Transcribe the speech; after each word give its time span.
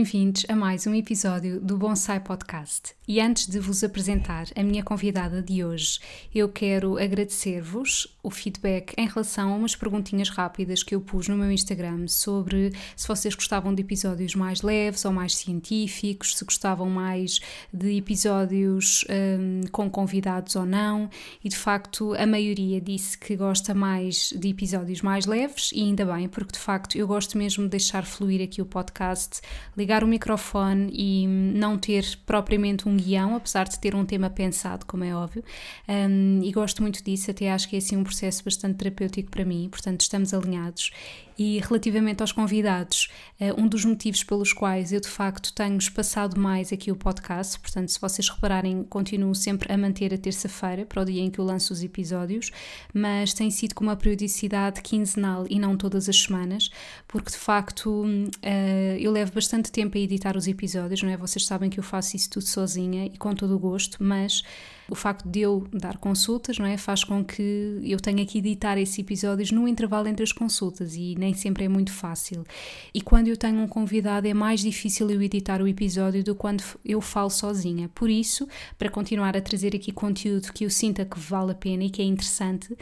Bem-vindos 0.00 0.46
a 0.48 0.56
mais 0.56 0.86
um 0.86 0.94
episódio 0.94 1.60
do 1.60 1.76
Bonsai 1.76 2.20
Podcast. 2.20 2.94
E 3.06 3.20
antes 3.20 3.46
de 3.46 3.58
vos 3.58 3.84
apresentar 3.84 4.46
a 4.56 4.62
minha 4.62 4.82
convidada 4.82 5.42
de 5.42 5.62
hoje, 5.62 6.00
eu 6.34 6.48
quero 6.48 6.96
agradecer-vos 6.96 8.18
o 8.22 8.30
feedback 8.30 8.94
em 8.96 9.06
relação 9.06 9.52
a 9.52 9.56
umas 9.56 9.74
perguntinhas 9.74 10.28
rápidas 10.28 10.82
que 10.82 10.94
eu 10.94 11.00
pus 11.00 11.28
no 11.28 11.36
meu 11.36 11.50
Instagram 11.50 12.06
sobre 12.06 12.72
se 12.96 13.08
vocês 13.08 13.34
gostavam 13.34 13.74
de 13.74 13.82
episódios 13.82 14.34
mais 14.34 14.62
leves 14.62 15.04
ou 15.04 15.12
mais 15.12 15.34
científicos, 15.34 16.36
se 16.36 16.44
gostavam 16.44 16.88
mais 16.88 17.40
de 17.72 17.96
episódios 17.96 19.04
um, 19.08 19.62
com 19.70 19.90
convidados 19.90 20.56
ou 20.56 20.66
não. 20.66 21.08
E 21.42 21.48
de 21.48 21.56
facto, 21.56 22.14
a 22.14 22.26
maioria 22.26 22.80
disse 22.80 23.16
que 23.16 23.36
gosta 23.36 23.74
mais 23.74 24.32
de 24.36 24.48
episódios 24.48 25.02
mais 25.02 25.26
leves, 25.26 25.70
e 25.72 25.82
ainda 25.82 26.04
bem, 26.04 26.28
porque 26.28 26.52
de 26.52 26.58
facto 26.58 26.96
eu 26.96 27.06
gosto 27.06 27.38
mesmo 27.38 27.64
de 27.64 27.70
deixar 27.70 28.04
fluir 28.04 28.42
aqui 28.42 28.60
o 28.60 28.66
podcast 28.66 29.40
ligar 29.76 30.04
o 30.04 30.06
microfone 30.06 30.90
e 30.92 31.26
não 31.26 31.78
ter 31.78 32.18
propriamente 32.26 32.88
um 32.88 32.96
guião, 32.96 33.36
apesar 33.36 33.68
de 33.68 33.78
ter 33.78 33.94
um 33.94 34.04
tema 34.04 34.28
pensado, 34.28 34.84
como 34.86 35.04
é 35.04 35.14
óbvio, 35.14 35.42
um, 35.88 36.40
e 36.42 36.52
gosto 36.52 36.82
muito 36.82 37.02
disso, 37.02 37.30
até 37.30 37.50
acho 37.50 37.68
que 37.68 37.76
é 37.76 37.78
assim 37.78 37.96
um 37.96 38.04
processo 38.10 38.44
bastante 38.44 38.76
terapêutico 38.76 39.30
para 39.30 39.44
mim, 39.44 39.68
portanto 39.70 40.00
estamos 40.00 40.34
alinhados. 40.34 40.90
E 41.38 41.58
relativamente 41.60 42.20
aos 42.20 42.32
convidados, 42.32 43.08
eh, 43.38 43.54
um 43.56 43.66
dos 43.66 43.82
motivos 43.86 44.22
pelos 44.22 44.52
quais 44.52 44.92
eu 44.92 45.00
de 45.00 45.08
facto 45.08 45.54
tenho 45.54 45.78
espaçado 45.78 46.38
mais 46.38 46.70
aqui 46.70 46.92
o 46.92 46.96
podcast, 46.96 47.58
portanto, 47.58 47.88
se 47.88 47.98
vocês 47.98 48.28
repararem, 48.28 48.84
continuo 48.84 49.34
sempre 49.34 49.72
a 49.72 49.78
manter 49.78 50.12
a 50.12 50.18
terça-feira 50.18 50.84
para 50.84 51.00
o 51.00 51.04
dia 51.04 51.22
em 51.22 51.30
que 51.30 51.38
eu 51.38 51.44
lanço 51.44 51.72
os 51.72 51.82
episódios, 51.82 52.50
mas 52.92 53.32
tem 53.32 53.50
sido 53.50 53.74
com 53.74 53.84
uma 53.84 53.96
periodicidade 53.96 54.82
quinzenal 54.82 55.46
e 55.48 55.58
não 55.58 55.78
todas 55.78 56.10
as 56.10 56.16
semanas, 56.20 56.68
porque 57.08 57.30
de 57.30 57.38
facto 57.38 58.04
eh, 58.42 58.98
eu 59.00 59.10
levo 59.10 59.32
bastante 59.32 59.72
tempo 59.72 59.96
a 59.96 60.00
editar 60.00 60.36
os 60.36 60.46
episódios, 60.46 61.02
não 61.02 61.08
é? 61.08 61.16
Vocês 61.16 61.46
sabem 61.46 61.70
que 61.70 61.80
eu 61.80 61.84
faço 61.84 62.16
isso 62.16 62.28
tudo 62.28 62.44
sozinha 62.44 63.06
e 63.06 63.16
com 63.16 63.34
todo 63.34 63.56
o 63.56 63.58
gosto, 63.58 63.96
mas 64.04 64.42
o 64.90 64.94
facto 64.94 65.28
de 65.28 65.40
eu 65.40 65.66
dar 65.72 65.96
consultas, 65.98 66.58
não 66.58 66.66
é? 66.66 66.76
Faz 66.76 67.04
com 67.04 67.24
que 67.24 67.80
eu 67.82 67.98
tenha 68.00 68.26
que 68.26 68.38
editar 68.38 68.76
esses 68.76 68.98
episódios 68.98 69.52
no 69.52 69.68
intervalo 69.68 70.08
entre 70.08 70.24
as 70.24 70.32
consultas 70.32 70.94
e 70.96 71.14
nem 71.16 71.32
sempre 71.32 71.64
é 71.64 71.68
muito 71.68 71.92
fácil. 71.92 72.44
E 72.92 73.00
quando 73.00 73.28
eu 73.28 73.36
tenho 73.36 73.60
um 73.60 73.68
convidado 73.68 74.26
é 74.26 74.34
mais 74.34 74.60
difícil 74.60 75.08
eu 75.10 75.22
editar 75.22 75.62
o 75.62 75.68
episódio 75.68 76.24
do 76.24 76.34
que 76.34 76.40
quando 76.40 76.64
eu 76.84 77.00
falo 77.00 77.30
sozinha. 77.30 77.88
Por 77.94 78.10
isso, 78.10 78.48
para 78.76 78.90
continuar 78.90 79.36
a 79.36 79.40
trazer 79.40 79.76
aqui 79.76 79.92
conteúdo 79.92 80.52
que 80.52 80.64
eu 80.64 80.70
sinta 80.70 81.04
que 81.04 81.18
vale 81.18 81.52
a 81.52 81.54
pena 81.54 81.84
e 81.84 81.90
que 81.90 82.02
é 82.02 82.04
interessante, 82.04 82.76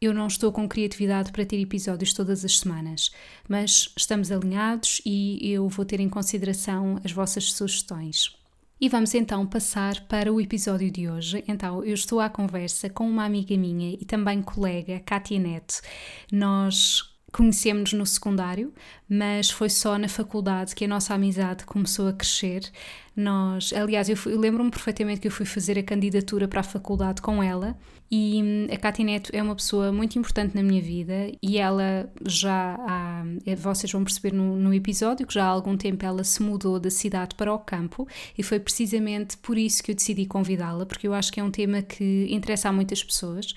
eu 0.00 0.12
não 0.12 0.26
estou 0.26 0.52
com 0.52 0.68
criatividade 0.68 1.32
para 1.32 1.46
ter 1.46 1.60
episódios 1.60 2.12
todas 2.12 2.44
as 2.44 2.58
semanas, 2.58 3.10
mas 3.48 3.92
estamos 3.96 4.30
alinhados 4.30 5.00
e 5.06 5.50
eu 5.50 5.68
vou 5.68 5.84
ter 5.84 6.00
em 6.00 6.08
consideração 6.08 7.00
as 7.02 7.12
vossas 7.12 7.52
sugestões. 7.52 8.35
E 8.78 8.90
vamos 8.90 9.14
então 9.14 9.46
passar 9.46 10.06
para 10.06 10.30
o 10.30 10.38
episódio 10.38 10.90
de 10.90 11.08
hoje. 11.08 11.42
Então, 11.48 11.82
eu 11.82 11.94
estou 11.94 12.20
à 12.20 12.28
conversa 12.28 12.90
com 12.90 13.08
uma 13.08 13.24
amiga 13.24 13.56
minha 13.56 13.96
e 13.98 14.04
também 14.04 14.42
colega, 14.42 15.00
Kátia 15.00 15.38
Neto. 15.38 15.80
Nós 16.30 17.15
conhecemos-nos 17.32 17.92
no 17.92 18.06
secundário, 18.06 18.72
mas 19.08 19.50
foi 19.50 19.68
só 19.68 19.98
na 19.98 20.08
faculdade 20.08 20.74
que 20.74 20.84
a 20.84 20.88
nossa 20.88 21.14
amizade 21.14 21.64
começou 21.64 22.08
a 22.08 22.12
crescer. 22.12 22.70
Nós, 23.14 23.72
aliás, 23.72 24.08
eu, 24.08 24.16
eu 24.26 24.38
lembro-me 24.38 24.70
perfeitamente 24.70 25.20
que 25.20 25.28
eu 25.28 25.32
fui 25.32 25.46
fazer 25.46 25.78
a 25.78 25.82
candidatura 25.82 26.46
para 26.46 26.60
a 26.60 26.62
faculdade 26.62 27.22
com 27.22 27.42
ela 27.42 27.76
e 28.10 28.40
hum, 28.42 28.66
a 28.72 28.76
Cátia 28.76 29.04
Neto 29.04 29.30
é 29.32 29.42
uma 29.42 29.56
pessoa 29.56 29.90
muito 29.90 30.18
importante 30.18 30.54
na 30.54 30.62
minha 30.62 30.80
vida 30.80 31.32
e 31.42 31.58
ela 31.58 32.08
já 32.24 32.76
há, 32.86 33.24
eh, 33.44 33.56
vocês 33.56 33.90
vão 33.90 34.04
perceber 34.04 34.32
no, 34.32 34.56
no, 34.56 34.72
episódio 34.72 35.26
que 35.26 35.34
já 35.34 35.44
há 35.44 35.48
algum 35.48 35.76
tempo 35.76 36.04
ela 36.04 36.22
se 36.22 36.40
mudou 36.42 36.78
da 36.78 36.90
cidade 36.90 37.34
para 37.34 37.52
o 37.52 37.58
campo 37.58 38.06
e 38.38 38.42
foi 38.42 38.60
precisamente 38.60 39.36
por 39.38 39.58
isso 39.58 39.82
que 39.82 39.90
eu 39.90 39.94
decidi 39.94 40.24
convidá-la, 40.26 40.86
porque 40.86 41.08
eu 41.08 41.14
acho 41.14 41.32
que 41.32 41.40
é 41.40 41.42
um 41.42 41.50
tema 41.50 41.82
que 41.82 42.28
interessa 42.30 42.68
a 42.68 42.72
muitas 42.72 43.02
pessoas. 43.02 43.54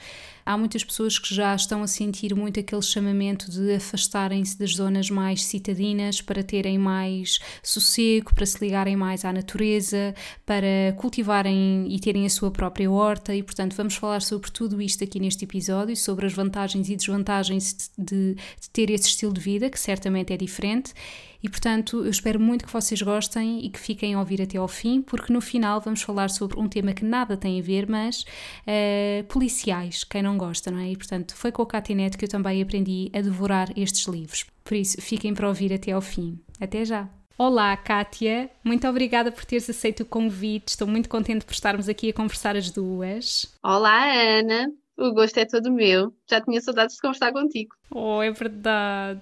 Há 0.49 0.57
muitas 0.57 0.83
pessoas 0.83 1.19
que 1.19 1.31
já 1.35 1.53
estão 1.53 1.83
a 1.83 1.87
sentir 1.87 2.33
muito 2.33 2.59
aquele 2.59 2.81
chamamento 2.81 3.51
de 3.51 3.75
afastarem-se 3.75 4.57
das 4.57 4.77
zonas 4.77 5.07
mais 5.07 5.43
citadinas 5.43 6.21
para 6.21 6.41
terem 6.41 6.75
mais 6.75 7.37
sossego, 7.61 8.33
para 8.33 8.47
se 8.47 8.57
ligarem 8.59 8.95
mais 8.95 9.23
à 9.23 9.31
natureza, 9.31 10.15
para 10.47 10.95
cultivarem 10.97 11.85
e 11.87 11.99
terem 11.99 12.25
a 12.25 12.29
sua 12.31 12.49
própria 12.49 12.89
horta. 12.89 13.35
E, 13.35 13.43
portanto, 13.43 13.75
vamos 13.75 13.93
falar 13.93 14.23
sobre 14.23 14.49
tudo 14.49 14.81
isto 14.81 15.03
aqui 15.03 15.19
neste 15.19 15.45
episódio, 15.45 15.95
sobre 15.95 16.25
as 16.25 16.33
vantagens 16.33 16.89
e 16.89 16.95
desvantagens 16.95 17.91
de, 17.95 18.33
de 18.33 18.69
ter 18.73 18.89
esse 18.89 19.07
estilo 19.07 19.31
de 19.31 19.41
vida, 19.41 19.69
que 19.69 19.79
certamente 19.79 20.33
é 20.33 20.37
diferente 20.37 20.95
e 21.41 21.49
portanto, 21.49 22.03
eu 22.03 22.09
espero 22.09 22.39
muito 22.39 22.65
que 22.65 22.73
vocês 22.73 23.01
gostem 23.01 23.65
e 23.65 23.69
que 23.69 23.79
fiquem 23.79 24.13
a 24.13 24.19
ouvir 24.19 24.41
até 24.41 24.57
ao 24.57 24.67
fim, 24.67 25.01
porque 25.01 25.31
no 25.31 25.41
final 25.41 25.79
vamos 25.79 26.01
falar 26.01 26.29
sobre 26.29 26.59
um 26.59 26.67
tema 26.67 26.93
que 26.93 27.05
nada 27.05 27.37
tem 27.37 27.59
a 27.59 27.63
ver, 27.63 27.87
mas 27.87 28.23
uh, 28.23 29.23
policiais, 29.27 30.03
quem 30.03 30.21
não 30.21 30.37
gosta, 30.37 30.69
não 30.69 30.79
é? 30.79 30.91
E 30.91 30.97
portanto, 30.97 31.35
foi 31.35 31.51
com 31.51 31.61
o 31.61 31.65
Catinet 31.65 32.17
que 32.17 32.25
eu 32.25 32.29
também 32.29 32.61
aprendi 32.61 33.09
a 33.13 33.21
devorar 33.21 33.69
estes 33.77 34.05
livros. 34.07 34.45
Por 34.63 34.75
isso, 34.75 35.01
fiquem 35.01 35.33
para 35.33 35.47
ouvir 35.47 35.73
até 35.73 35.91
ao 35.91 36.01
fim. 36.01 36.39
Até 36.59 36.83
já! 36.83 37.09
Olá, 37.37 37.75
Kátia. 37.77 38.49
Muito 38.61 38.85
obrigada 38.85 39.31
por 39.31 39.45
teres 39.45 39.69
aceito 39.69 40.01
o 40.01 40.05
convite. 40.05 40.67
Estou 40.67 40.85
muito 40.85 41.07
contente 41.07 41.45
por 41.45 41.53
estarmos 41.53 41.87
aqui 41.87 42.09
a 42.09 42.13
conversar 42.13 42.57
as 42.57 42.69
duas. 42.69 43.45
Olá, 43.63 44.11
Ana. 44.11 44.78
O 44.99 45.13
gosto 45.13 45.37
é 45.37 45.45
todo 45.45 45.71
meu. 45.71 46.13
Já 46.29 46.41
tinha 46.41 46.59
saudades 46.59 46.95
de 46.95 47.01
conversar 47.01 47.31
contigo. 47.31 47.73
Oh, 47.89 48.21
é 48.21 48.31
verdade. 48.31 49.21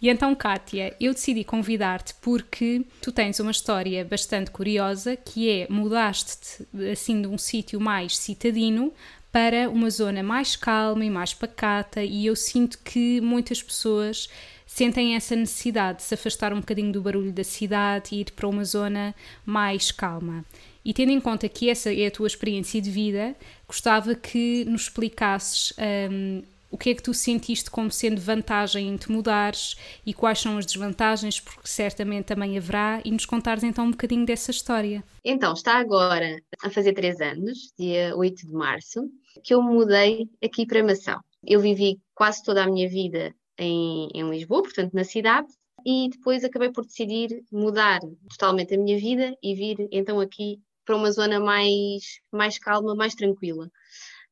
E 0.00 0.08
então, 0.08 0.32
Kátia, 0.32 0.94
eu 1.00 1.12
decidi 1.12 1.42
convidar-te 1.42 2.14
porque 2.22 2.86
tu 3.02 3.10
tens 3.10 3.40
uma 3.40 3.50
história 3.50 4.04
bastante 4.04 4.52
curiosa 4.52 5.16
que 5.16 5.50
é 5.50 5.66
mudaste-te 5.68 6.68
assim 6.92 7.20
de 7.20 7.26
um 7.26 7.36
sítio 7.36 7.80
mais 7.80 8.16
citadino 8.16 8.92
para 9.32 9.68
uma 9.68 9.90
zona 9.90 10.22
mais 10.22 10.54
calma 10.54 11.04
e 11.04 11.10
mais 11.10 11.34
pacata 11.34 12.02
e 12.02 12.24
eu 12.24 12.36
sinto 12.36 12.78
que 12.78 13.20
muitas 13.20 13.60
pessoas 13.60 14.28
sentem 14.64 15.16
essa 15.16 15.34
necessidade 15.34 15.98
de 15.98 16.04
se 16.04 16.14
afastar 16.14 16.52
um 16.52 16.60
bocadinho 16.60 16.92
do 16.92 17.02
barulho 17.02 17.32
da 17.32 17.42
cidade 17.42 18.14
e 18.14 18.20
ir 18.20 18.32
para 18.32 18.46
uma 18.46 18.64
zona 18.64 19.14
mais 19.44 19.90
calma. 19.90 20.44
E 20.84 20.92
tendo 20.94 21.12
em 21.12 21.20
conta 21.20 21.48
que 21.48 21.68
essa 21.68 21.92
é 21.92 22.06
a 22.06 22.10
tua 22.10 22.26
experiência 22.26 22.80
de 22.80 22.90
vida, 22.90 23.34
gostava 23.66 24.14
que 24.14 24.64
nos 24.64 24.82
explicasses 24.82 25.72
um, 26.10 26.42
o 26.70 26.76
que 26.76 26.90
é 26.90 26.94
que 26.94 27.02
tu 27.02 27.14
sentiste 27.14 27.70
como 27.70 27.90
sendo 27.90 28.20
vantagem 28.20 28.88
em 28.88 28.96
te 28.96 29.10
mudares 29.10 29.76
e 30.04 30.12
quais 30.12 30.40
são 30.40 30.58
as 30.58 30.66
desvantagens, 30.66 31.40
porque 31.40 31.66
certamente 31.66 32.26
também 32.26 32.56
haverá, 32.58 33.00
e 33.04 33.10
nos 33.10 33.24
contares 33.24 33.64
então 33.64 33.86
um 33.86 33.90
bocadinho 33.90 34.26
dessa 34.26 34.50
história. 34.50 35.02
Então, 35.24 35.54
está 35.54 35.78
agora 35.78 36.38
a 36.62 36.70
fazer 36.70 36.92
três 36.92 37.20
anos, 37.20 37.72
dia 37.78 38.14
8 38.16 38.46
de 38.46 38.52
março, 38.52 39.10
que 39.42 39.54
eu 39.54 39.62
mudei 39.62 40.28
aqui 40.42 40.66
para 40.66 40.82
Mação. 40.82 41.20
Eu 41.46 41.60
vivi 41.60 41.98
quase 42.14 42.42
toda 42.42 42.64
a 42.64 42.66
minha 42.66 42.88
vida 42.88 43.34
em, 43.58 44.08
em 44.14 44.28
Lisboa, 44.30 44.62
portanto 44.62 44.92
na 44.92 45.04
cidade, 45.04 45.48
e 45.86 46.08
depois 46.10 46.44
acabei 46.44 46.70
por 46.70 46.84
decidir 46.84 47.42
mudar 47.50 48.00
totalmente 48.30 48.74
a 48.74 48.78
minha 48.78 48.98
vida 48.98 49.34
e 49.42 49.54
vir 49.54 49.88
então 49.92 50.20
aqui 50.20 50.60
para 50.88 50.96
uma 50.96 51.12
zona 51.12 51.38
mais, 51.38 52.18
mais 52.32 52.58
calma, 52.58 52.94
mais 52.94 53.14
tranquila. 53.14 53.66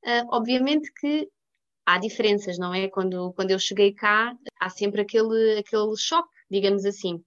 Uh, 0.03 0.25
obviamente 0.31 0.91
que 0.99 1.29
há 1.85 1.99
diferenças, 1.99 2.57
não 2.59 2.73
é? 2.73 2.89
Quando, 2.89 3.31
quando 3.35 3.51
eu 3.51 3.59
cheguei 3.59 3.93
cá, 3.93 4.35
há 4.59 4.71
sempre 4.71 5.03
aquele, 5.03 5.59
aquele 5.59 5.95
choque, 5.99 6.31
digamos 6.51 6.87
assim. 6.87 7.23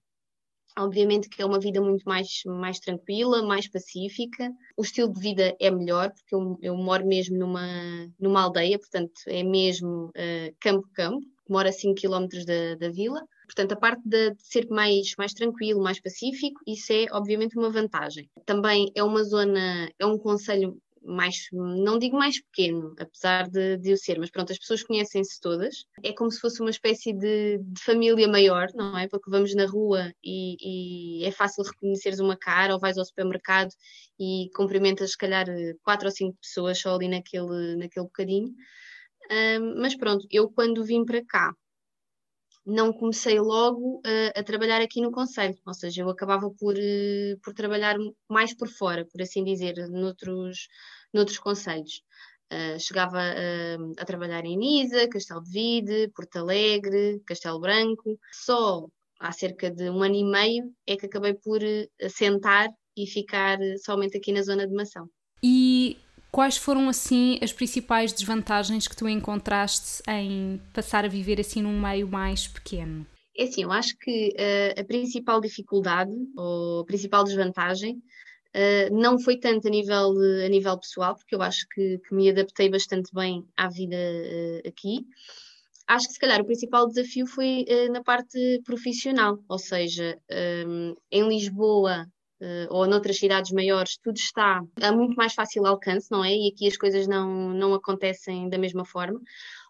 Obviamente 0.76 1.28
que 1.28 1.42
é 1.42 1.46
uma 1.46 1.60
vida 1.60 1.80
muito 1.80 2.02
mais, 2.04 2.40
mais 2.44 2.80
tranquila, 2.80 3.40
mais 3.44 3.70
pacífica. 3.70 4.50
O 4.76 4.82
estilo 4.82 5.12
de 5.12 5.20
vida 5.20 5.56
é 5.60 5.70
melhor, 5.70 6.10
porque 6.10 6.34
eu, 6.34 6.58
eu 6.60 6.76
moro 6.76 7.06
mesmo 7.06 7.38
numa, 7.38 7.68
numa 8.18 8.42
aldeia, 8.42 8.80
portanto 8.80 9.12
é 9.28 9.44
mesmo 9.44 10.10
campo-campo, 10.60 11.24
uh, 11.24 11.52
moro 11.52 11.68
a 11.68 11.72
5 11.72 11.94
km 11.94 12.26
da, 12.44 12.74
da 12.74 12.90
vila. 12.90 13.20
Portanto, 13.50 13.72
a 13.72 13.76
parte 13.76 14.00
de, 14.04 14.32
ser 14.38 14.68
mais, 14.70 15.12
mais 15.18 15.32
tranquilo, 15.32 15.82
mais 15.82 16.00
pacífico, 16.00 16.60
isso 16.64 16.92
é 16.92 17.06
obviamente 17.10 17.58
uma 17.58 17.68
vantagem. 17.68 18.30
Também 18.46 18.92
é 18.94 19.02
uma 19.02 19.24
zona, 19.24 19.90
é 19.98 20.06
um 20.06 20.16
conselho 20.16 20.80
mais, 21.02 21.48
não 21.52 21.98
digo 21.98 22.16
mais 22.16 22.40
pequeno, 22.40 22.94
apesar 22.96 23.48
de, 23.50 23.76
de 23.78 23.92
o 23.92 23.96
ser, 23.96 24.20
mas 24.20 24.30
pronto, 24.30 24.52
as 24.52 24.58
pessoas 24.58 24.84
conhecem-se 24.84 25.40
todas. 25.40 25.84
É 26.04 26.12
como 26.12 26.30
se 26.30 26.38
fosse 26.38 26.60
uma 26.60 26.70
espécie 26.70 27.12
de, 27.12 27.58
de, 27.58 27.82
família 27.82 28.28
maior, 28.28 28.68
não 28.72 28.96
é? 28.96 29.08
Porque 29.08 29.28
vamos 29.28 29.52
na 29.52 29.66
rua 29.66 30.12
e, 30.22 31.22
e, 31.22 31.24
é 31.24 31.32
fácil 31.32 31.64
reconheceres 31.64 32.20
uma 32.20 32.36
cara, 32.36 32.74
ou 32.74 32.78
vais 32.78 32.98
ao 32.98 33.04
supermercado 33.04 33.70
e 34.16 34.48
cumprimentas, 34.54 35.10
se 35.10 35.18
calhar, 35.18 35.46
quatro 35.82 36.06
ou 36.06 36.12
cinco 36.12 36.38
pessoas 36.40 36.78
só 36.78 36.94
ali 36.94 37.08
naquele, 37.08 37.74
naquele 37.74 38.06
bocadinho. 38.06 38.54
Um, 39.30 39.80
mas 39.80 39.96
pronto, 39.96 40.24
eu 40.30 40.48
quando 40.50 40.84
vim 40.84 41.04
para 41.04 41.24
cá, 41.24 41.52
não 42.64 42.92
comecei 42.92 43.40
logo 43.40 44.00
a, 44.04 44.40
a, 44.40 44.42
trabalhar 44.42 44.80
aqui 44.80 45.00
no 45.00 45.10
Conselho, 45.10 45.56
ou 45.66 45.74
seja, 45.74 46.02
eu 46.02 46.10
acabava 46.10 46.50
por, 46.50 46.74
uh, 46.74 47.40
por 47.42 47.54
trabalhar 47.54 47.96
mais 48.28 48.54
por 48.54 48.68
fora, 48.68 49.06
por 49.06 49.22
assim 49.22 49.42
dizer, 49.44 49.74
noutros, 49.88 50.68
noutros 51.12 51.38
conselhos. 51.38 52.02
Uh, 52.52 52.78
chegava 52.80 53.18
uh, 53.18 53.92
a 53.98 54.04
trabalhar 54.04 54.44
em 54.44 54.56
Nisa, 54.56 55.08
Castelo 55.08 55.42
de 55.42 55.50
Vide, 55.50 56.12
Porto 56.14 56.36
Alegre, 56.36 57.22
Castelo 57.26 57.60
Branco. 57.60 58.18
Só 58.32 58.86
há 59.20 59.32
cerca 59.32 59.70
de 59.70 59.88
um 59.88 60.02
ano 60.02 60.16
e 60.16 60.24
meio 60.24 60.72
é 60.86 60.96
que 60.96 61.06
acabei 61.06 61.34
por 61.34 61.60
assentar 62.02 62.68
e 62.96 63.06
ficar 63.06 63.58
somente 63.84 64.16
aqui 64.16 64.32
na 64.32 64.42
zona 64.42 64.66
de 64.66 64.74
Mação. 64.74 65.08
E 65.42 65.96
Quais 66.30 66.56
foram, 66.56 66.88
assim, 66.88 67.38
as 67.42 67.52
principais 67.52 68.12
desvantagens 68.12 68.86
que 68.86 68.96
tu 68.96 69.08
encontraste 69.08 70.02
em 70.08 70.60
passar 70.72 71.04
a 71.04 71.08
viver 71.08 71.40
assim 71.40 71.62
num 71.62 71.80
meio 71.80 72.06
mais 72.08 72.46
pequeno? 72.46 73.04
É 73.36 73.44
assim, 73.44 73.62
eu 73.62 73.72
acho 73.72 73.96
que 73.98 74.28
uh, 74.28 74.80
a 74.80 74.84
principal 74.84 75.40
dificuldade 75.40 76.12
ou 76.36 76.80
a 76.80 76.84
principal 76.84 77.24
desvantagem 77.24 77.96
uh, 77.96 78.94
não 78.94 79.18
foi 79.18 79.38
tanto 79.38 79.66
a 79.66 79.70
nível, 79.70 80.12
a 80.44 80.48
nível 80.48 80.78
pessoal, 80.78 81.16
porque 81.16 81.34
eu 81.34 81.42
acho 81.42 81.66
que, 81.74 81.98
que 81.98 82.14
me 82.14 82.30
adaptei 82.30 82.70
bastante 82.70 83.12
bem 83.12 83.44
à 83.56 83.68
vida 83.68 83.96
uh, 83.96 84.68
aqui. 84.68 85.00
Acho 85.88 86.06
que 86.06 86.12
se 86.12 86.20
calhar 86.20 86.40
o 86.40 86.44
principal 86.44 86.86
desafio 86.86 87.26
foi 87.26 87.66
na 87.90 88.00
parte 88.00 88.60
profissional, 88.64 89.40
ou 89.48 89.58
seja, 89.58 90.16
um, 90.64 90.94
em 91.10 91.28
Lisboa 91.28 92.06
uh, 92.06 92.19
ou 92.70 92.86
noutras 92.86 93.18
cidades 93.18 93.52
maiores, 93.52 93.98
tudo 94.02 94.16
está 94.16 94.62
a 94.80 94.92
muito 94.92 95.14
mais 95.14 95.34
fácil 95.34 95.66
alcance, 95.66 96.10
não 96.10 96.24
é? 96.24 96.32
E 96.32 96.50
aqui 96.52 96.66
as 96.66 96.76
coisas 96.76 97.06
não, 97.06 97.50
não 97.50 97.74
acontecem 97.74 98.48
da 98.48 98.58
mesma 98.58 98.84
forma. 98.84 99.20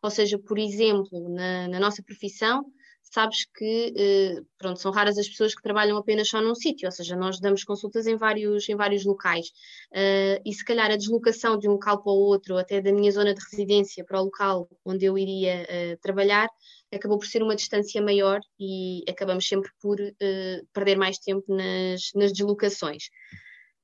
Ou 0.03 0.11
seja, 0.11 0.39
por 0.39 0.59
exemplo, 0.59 1.29
na, 1.29 1.69
na 1.69 1.81
nossa 1.81 2.03
profissão, 2.03 2.65
sabes 3.11 3.45
que 3.57 3.93
eh, 3.97 4.41
pronto, 4.57 4.81
são 4.81 4.93
raras 4.93 5.19
as 5.19 5.29
pessoas 5.29 5.55
que 5.55 5.63
trabalham 5.63 5.97
apenas 5.97 6.29
só 6.29 6.41
num 6.41 6.55
sítio, 6.55 6.87
ou 6.87 6.93
seja, 6.93 7.17
nós 7.17 7.41
damos 7.41 7.65
consultas 7.65 8.07
em 8.07 8.17
vários, 8.17 8.69
em 8.69 8.77
vários 8.77 9.05
locais. 9.05 9.49
Uh, 9.91 10.41
e 10.45 10.53
se 10.55 10.65
calhar 10.65 10.91
a 10.91 10.97
deslocação 10.97 11.59
de 11.59 11.69
um 11.69 11.73
local 11.73 12.03
para 12.03 12.13
o 12.13 12.17
outro, 12.17 12.57
até 12.57 12.81
da 12.81 12.93
minha 12.93 13.11
zona 13.11 13.35
de 13.35 13.41
residência 13.51 14.05
para 14.05 14.21
o 14.21 14.25
local 14.25 14.69
onde 14.85 15.05
eu 15.05 15.19
iria 15.19 15.63
uh, 15.63 16.01
trabalhar, 16.01 16.49
acabou 16.93 17.19
por 17.19 17.27
ser 17.27 17.43
uma 17.43 17.57
distância 17.57 18.01
maior 18.01 18.41
e 18.59 19.03
acabamos 19.09 19.47
sempre 19.47 19.71
por 19.81 19.97
perder 20.73 20.97
mais 20.97 21.19
tempo 21.19 21.45
nas, 21.49 22.11
nas 22.15 22.33
deslocações. 22.33 23.05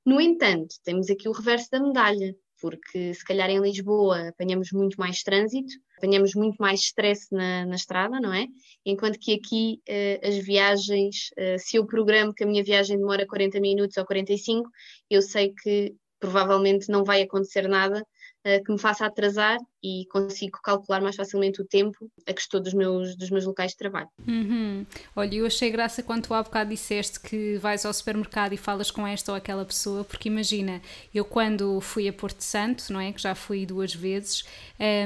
No 0.05 0.21
entanto, 0.21 0.75
temos 0.85 1.09
aqui 1.09 1.29
o 1.29 1.33
reverso 1.33 1.69
da 1.71 1.81
medalha, 1.81 2.35
porque 2.61 3.15
se 3.15 3.25
calhar 3.25 3.51
em 3.51 3.61
Lisboa 3.61 4.29
apanhamos 4.29 4.73
muito 4.73 4.99
mais 4.99 5.23
trânsito, 5.23 5.73
apanhamos 5.97 6.35
muito 6.35 6.57
mais 6.59 6.81
stress 6.81 7.29
na, 7.33 7.65
na 7.67 7.75
estrada, 7.75 8.21
não 8.21 8.33
é? 8.33 8.47
Enquanto 8.85 9.19
que 9.19 9.35
aqui 9.35 9.81
uh, 9.89 10.29
as 10.29 10.37
viagens, 10.37 11.31
uh, 11.39 11.59
se 11.59 11.77
eu 11.77 11.87
programo 11.87 12.35
que 12.35 12.45
a 12.45 12.47
minha 12.47 12.63
viagem 12.63 12.99
demora 12.99 13.27
40 13.27 13.61
minutos 13.61 13.97
ou 13.97 14.05
45, 14.05 14.69
eu 15.11 15.23
sei 15.23 15.53
que 15.63 15.95
provavelmente 16.21 16.89
não 16.91 17.05
vai 17.05 17.23
acontecer 17.23 17.69
nada 17.69 18.01
uh, 18.01 18.65
que 18.65 18.73
me 18.73 18.79
faça 18.79 19.07
atrasar 19.07 19.59
e 19.83 20.07
consigo 20.11 20.59
calcular 20.63 21.01
mais 21.01 21.17
facilmente 21.17 21.61
o 21.61 21.65
tempo 21.65 22.11
a 22.27 22.33
que 22.33 22.41
estou 22.41 22.61
dos 22.61 22.75
meus, 22.75 23.15
dos 23.15 23.31
meus 23.31 23.45
locais 23.45 23.73
de 23.73 23.79
trabalho. 23.79 24.09
Uhum. 24.27 24.85
Olha, 25.15 25.35
eu 25.37 25.47
achei 25.47 25.71
graça 25.71 26.03
quando 26.03 26.27
tu 26.27 26.35
há 26.35 26.43
bocado 26.43 26.71
disseste 26.71 27.21
que 27.21 27.57
vais 27.59 27.85
ao 27.85 27.93
supermercado 27.93 28.53
e 28.53 28.57
falas 28.57 28.91
com 28.91 29.07
esta 29.07 29.33
ou 29.33 29.37
aquela 29.37 29.65
pessoa, 29.65 30.03
porque 30.03 30.29
imagina, 30.29 30.81
eu 31.15 31.25
quando 31.25 31.81
fui 31.81 32.09
a 32.09 32.13
Porto 32.13 32.41
Santo, 32.41 32.93
não 32.93 33.01
é? 33.01 33.13
Que 33.13 33.21
já 33.21 33.35
fui 33.35 33.67
duas 33.67 33.95
vezes, 33.95 34.45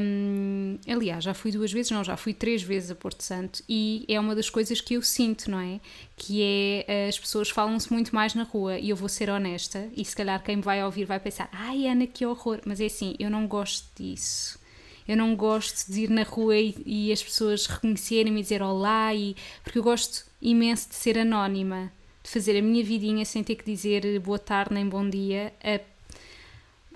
um, 0.02 0.78
aliás, 0.88 1.25
já 1.25 1.34
fui 1.34 1.50
duas 1.50 1.73
vezes, 1.73 1.90
não, 1.90 2.02
já 2.02 2.16
fui 2.16 2.32
três 2.32 2.62
vezes 2.62 2.90
a 2.90 2.94
Porto 2.94 3.23
Santo 3.23 3.62
e 3.69 4.05
é 4.08 4.19
uma 4.19 4.34
das 4.34 4.49
coisas 4.49 4.81
que 4.81 4.94
eu 4.94 5.02
sinto, 5.02 5.50
não 5.50 5.61
é? 5.61 5.81
Que 6.16 6.43
é 6.87 7.08
as 7.08 7.19
pessoas 7.19 7.50
falam-se 7.50 7.93
muito 7.93 8.14
mais 8.14 8.34
na 8.34 8.44
rua 8.44 8.78
e 8.78 8.90
eu 8.90 8.96
vou 8.96 9.08
ser 9.08 9.31
honesta 9.31 9.88
e 9.96 10.05
se 10.05 10.14
calhar 10.14 10.43
quem 10.43 10.61
vai 10.61 10.82
ouvir 10.84 11.05
vai 11.05 11.20
pensar, 11.20 11.49
ai 11.52 11.87
Ana, 11.87 12.06
que 12.06 12.25
horror, 12.25 12.61
mas 12.64 12.81
é 12.81 12.87
assim, 12.87 13.14
eu 13.19 13.28
não 13.28 13.46
gosto 13.46 13.87
disso 13.96 14.61
eu 15.06 15.17
não 15.17 15.35
gosto 15.35 15.91
de 15.91 16.02
ir 16.02 16.11
na 16.11 16.23
rua 16.23 16.56
e, 16.56 16.75
e 16.85 17.12
as 17.12 17.23
pessoas 17.23 17.67
reconhecerem-me 17.67 18.41
e 18.41 18.43
dizer 18.43 18.62
olá, 18.62 19.14
e, 19.14 19.37
porque 19.62 19.79
eu 19.79 19.82
gosto 19.82 20.25
imenso 20.41 20.88
de 20.88 20.94
ser 20.94 21.19
anónima, 21.19 21.93
de 22.23 22.31
fazer 22.31 22.58
a 22.58 22.62
minha 22.62 22.85
vidinha 22.85 23.25
sem 23.25 23.43
ter 23.43 23.56
que 23.56 23.64
dizer 23.64 24.19
boa 24.20 24.38
tarde 24.38 24.75
nem 24.75 24.88
bom 24.88 25.08
dia. 25.08 25.52
A, 25.62 25.81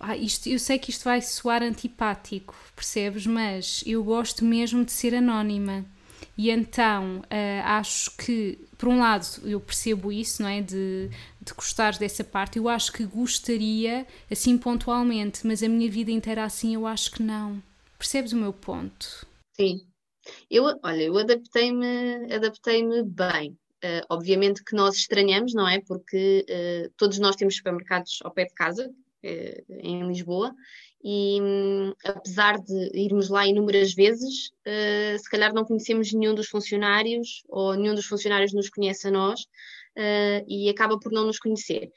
ah, 0.01 0.17
isto, 0.17 0.49
eu 0.49 0.59
sei 0.59 0.79
que 0.79 0.91
isto 0.91 1.05
vai 1.05 1.23
soar 1.23 1.63
antipático, 1.63 2.55
percebes? 2.77 3.27
Mas 3.27 3.83
eu 3.87 4.03
gosto 4.05 4.45
mesmo 4.45 4.85
de 4.85 4.93
ser 4.93 5.15
anónima. 5.15 5.85
E 6.37 6.51
então 6.51 7.19
uh, 7.19 7.63
acho 7.65 8.11
que, 8.17 8.59
por 8.77 8.89
um 8.89 8.99
lado, 8.99 9.27
eu 9.45 9.61
percebo 9.61 10.11
isso, 10.11 10.43
não 10.43 10.49
é? 10.49 10.61
De, 10.61 11.09
de 11.41 11.55
gostar 11.55 11.97
dessa 11.97 12.25
parte, 12.25 12.59
eu 12.59 12.69
acho 12.69 12.93
que 12.93 13.05
gostaria 13.05 14.07
assim 14.31 14.59
pontualmente, 14.59 15.47
mas 15.47 15.63
a 15.63 15.69
minha 15.69 15.91
vida 15.91 16.11
inteira 16.11 16.45
assim 16.45 16.75
eu 16.75 16.87
acho 16.87 17.13
que 17.13 17.23
não. 17.23 17.63
Percebes 18.05 18.35
o 18.35 18.37
meu 18.37 18.53
ponto? 18.53 19.27
Sim. 19.57 19.81
Eu, 20.51 20.65
olha, 20.83 21.03
eu 21.05 21.17
adaptei-me 21.17 22.31
adaptei-me 22.31 23.03
bem. 23.03 23.53
Uh, 23.83 24.05
obviamente 24.11 24.63
que 24.63 24.77
nós 24.77 24.95
estranhamos, 24.97 25.55
não 25.55 25.67
é? 25.67 25.81
Porque 25.81 26.45
uh, 26.47 26.93
todos 26.99 27.19
nós 27.19 27.35
temos 27.35 27.57
supermercados 27.57 28.19
ao 28.23 28.31
pé 28.31 28.45
de 28.45 28.53
casa, 28.53 28.91
uh, 28.91 29.65
em 29.81 30.07
Lisboa, 30.07 30.55
e 31.03 31.41
um, 31.41 31.95
apesar 32.05 32.59
de 32.59 32.91
irmos 32.93 33.31
lá 33.31 33.47
inúmeras 33.47 33.95
vezes, 33.95 34.53
se 35.19 35.31
calhar 35.31 35.55
não 35.55 35.65
conhecemos 35.65 36.13
nenhum 36.13 36.35
dos 36.35 36.49
funcionários, 36.49 37.43
ou 37.49 37.75
nenhum 37.75 37.95
dos 37.95 38.07
funcionários 38.07 38.53
nos 38.53 38.69
conhece 38.69 39.09
a 39.09 39.11
nós, 39.11 39.47
e 40.47 40.69
acaba 40.71 40.99
por 40.99 41.13
não 41.13 41.27
nos 41.27 41.39
conhecer. 41.39 41.91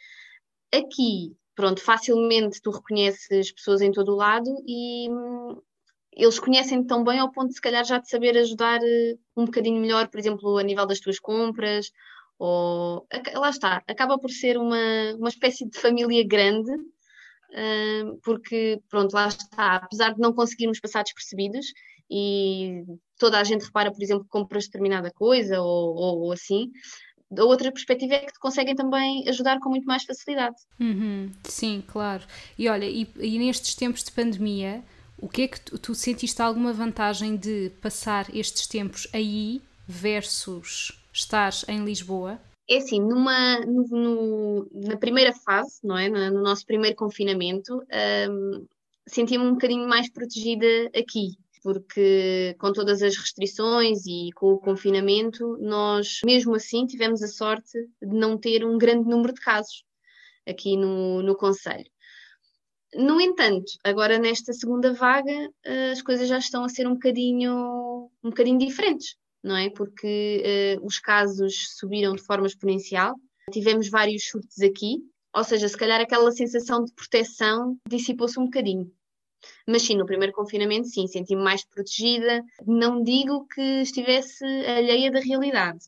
Aqui, 0.73 1.37
pronto, 1.55 1.81
facilmente 1.81 2.61
tu 2.61 2.69
reconheces 2.69 3.51
pessoas 3.53 3.81
em 3.81 3.93
todo 3.93 4.11
o 4.11 4.17
lado 4.17 4.49
e, 4.67 5.09
hum, 5.09 5.61
eles 6.17 6.39
conhecem 6.39 6.83
tão 6.83 7.03
bem 7.03 7.19
ao 7.19 7.31
ponto 7.31 7.49
de 7.49 7.55
se 7.55 7.61
calhar 7.61 7.85
já 7.85 8.01
te 8.01 8.09
saber 8.09 8.35
ajudar 8.37 8.79
eh, 8.81 9.15
um 9.35 9.45
bocadinho 9.45 9.79
melhor, 9.79 10.07
por 10.07 10.19
exemplo, 10.19 10.57
a 10.57 10.63
nível 10.63 10.87
das 10.87 10.99
tuas 10.99 11.19
compras, 11.19 11.91
ou 12.39 13.07
lá 13.35 13.49
está, 13.49 13.83
acaba 13.87 14.17
por 14.17 14.31
ser 14.31 14.57
uma, 14.57 14.77
uma 15.17 15.29
espécie 15.29 15.67
de 15.67 15.79
família 15.79 16.25
grande, 16.27 16.71
uh, 16.71 18.19
porque 18.23 18.79
pronto, 18.89 19.13
lá 19.13 19.27
está, 19.27 19.77
apesar 19.77 20.13
de 20.13 20.19
não 20.19 20.33
conseguirmos 20.33 20.79
passar 20.79 21.03
despercebidos 21.03 21.67
e 22.09 22.83
toda 23.17 23.39
a 23.39 23.43
gente 23.43 23.65
repara, 23.65 23.91
por 23.91 24.01
exemplo, 24.01 24.23
que 24.23 24.29
compras 24.29 24.65
determinada 24.65 25.11
coisa 25.11 25.61
ou, 25.61 25.95
ou, 25.95 26.19
ou 26.25 26.31
assim, 26.31 26.71
a 27.35 27.43
outra 27.43 27.71
perspectiva 27.71 28.13
é 28.13 28.19
que 28.19 28.33
te 28.33 28.39
conseguem 28.39 28.75
também 28.75 29.27
ajudar 29.27 29.59
com 29.59 29.69
muito 29.69 29.85
mais 29.85 30.03
facilidade. 30.03 30.55
Uhum, 30.79 31.31
sim, 31.43 31.83
claro. 31.87 32.23
E 32.57 32.69
olha, 32.69 32.85
e, 32.85 33.07
e 33.19 33.37
nestes 33.39 33.75
tempos 33.75 34.03
de 34.03 34.11
pandemia, 34.11 34.83
o 35.19 35.27
que 35.27 35.43
é 35.43 35.47
que 35.47 35.59
tu, 35.59 35.77
tu 35.77 35.95
sentiste 35.95 36.41
alguma 36.41 36.71
vantagem 36.71 37.35
de 37.35 37.71
passar 37.81 38.33
estes 38.35 38.67
tempos 38.67 39.07
aí 39.13 39.61
versus 39.87 40.91
estar 41.11 41.51
em 41.67 41.83
Lisboa? 41.83 42.39
É 42.69 42.77
assim, 42.77 42.99
numa, 42.99 43.59
no, 43.61 44.67
na 44.73 44.97
primeira 44.97 45.33
fase, 45.33 45.79
não 45.83 45.97
é? 45.97 46.09
No, 46.09 46.31
no 46.31 46.41
nosso 46.43 46.65
primeiro 46.65 46.95
confinamento, 46.95 47.81
um, 48.29 48.65
senti-me 49.07 49.45
um 49.45 49.53
bocadinho 49.53 49.87
mais 49.87 50.11
protegida 50.11 50.67
aqui, 50.93 51.37
porque 51.63 52.55
com 52.59 52.73
todas 52.73 53.01
as 53.01 53.15
restrições 53.15 54.05
e 54.05 54.29
com 54.35 54.53
o 54.53 54.59
confinamento, 54.59 55.57
nós 55.61 56.19
mesmo 56.25 56.55
assim 56.55 56.85
tivemos 56.85 57.23
a 57.23 57.27
sorte 57.27 57.79
de 58.01 58.15
não 58.15 58.37
ter 58.37 58.65
um 58.65 58.77
grande 58.77 59.09
número 59.09 59.33
de 59.33 59.39
casos 59.39 59.83
aqui 60.47 60.75
no, 60.75 61.21
no 61.21 61.35
Conselho. 61.35 61.89
No 62.95 63.19
entanto, 63.19 63.73
agora 63.83 64.17
nesta 64.17 64.53
segunda 64.53 64.93
vaga, 64.93 65.49
eh, 65.65 65.91
as 65.91 66.01
coisas 66.01 66.27
já 66.27 66.37
estão 66.37 66.63
a 66.63 66.69
ser 66.69 66.87
um 66.87 66.93
bocadinho, 66.93 68.09
um 68.23 68.29
bocadinho 68.29 68.57
diferentes, 68.57 69.15
não 69.43 69.55
é? 69.55 69.69
Porque 69.69 70.77
uh, 70.79 70.85
os 70.85 70.99
casos 70.99 71.75
subiram 71.77 72.15
de 72.15 72.23
forma 72.23 72.47
exponencial, 72.47 73.15
tivemos 73.51 73.89
vários 73.89 74.23
chutes 74.23 74.61
aqui, 74.61 74.99
ou 75.35 75.43
seja, 75.43 75.67
se 75.67 75.77
calhar 75.77 75.99
aquela 75.99 76.31
sensação 76.31 76.83
de 76.83 76.93
proteção 76.93 77.77
dissipou-se 77.87 78.39
um 78.39 78.45
bocadinho. 78.45 78.91
Mas 79.67 79.83
sim, 79.83 79.95
no 79.95 80.05
primeiro 80.05 80.33
confinamento, 80.33 80.87
sim, 80.87 81.07
senti-me 81.07 81.43
mais 81.43 81.63
protegida. 81.65 82.43
Não 82.65 83.03
digo 83.03 83.45
que 83.47 83.81
estivesse 83.81 84.43
alheia 84.43 85.11
da 85.11 85.19
realidade, 85.19 85.85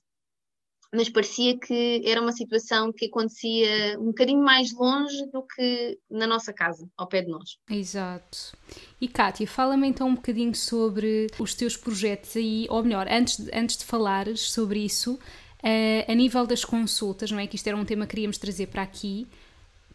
mas 0.92 1.08
parecia 1.08 1.58
que 1.58 2.02
era 2.04 2.20
uma 2.20 2.32
situação 2.32 2.92
que 2.92 3.06
acontecia 3.06 3.98
um 4.00 4.06
bocadinho 4.06 4.44
mais 4.44 4.74
longe 4.74 5.26
do 5.32 5.44
que 5.44 6.00
na 6.10 6.26
nossa 6.26 6.52
casa, 6.52 6.90
ao 6.98 7.08
pé 7.08 7.22
de 7.22 7.30
nós. 7.30 7.58
Exato. 7.70 8.58
E 9.00 9.08
Kátia, 9.08 9.48
fala-me 9.48 9.88
então 9.88 10.08
um 10.08 10.16
bocadinho 10.16 10.56
sobre 10.56 11.28
os 11.38 11.54
teus 11.54 11.78
projetos 11.78 12.36
aí, 12.36 12.66
ou 12.70 12.84
melhor, 12.84 13.08
antes 13.10 13.38
de, 13.38 13.52
antes 13.56 13.78
de 13.78 13.86
falares 13.86 14.52
sobre 14.52 14.80
isso, 14.80 15.14
uh, 15.14 16.12
a 16.12 16.16
nível 16.16 16.48
das 16.48 16.66
consultas, 16.66 17.30
não 17.30 17.40
é? 17.40 17.46
Que 17.46 17.56
isto 17.56 17.68
era 17.68 17.78
um 17.78 17.86
tema 17.86 18.06
que 18.06 18.12
queríamos 18.12 18.40
trazer 18.40 18.68
para 18.68 18.82
aqui. 18.82 19.28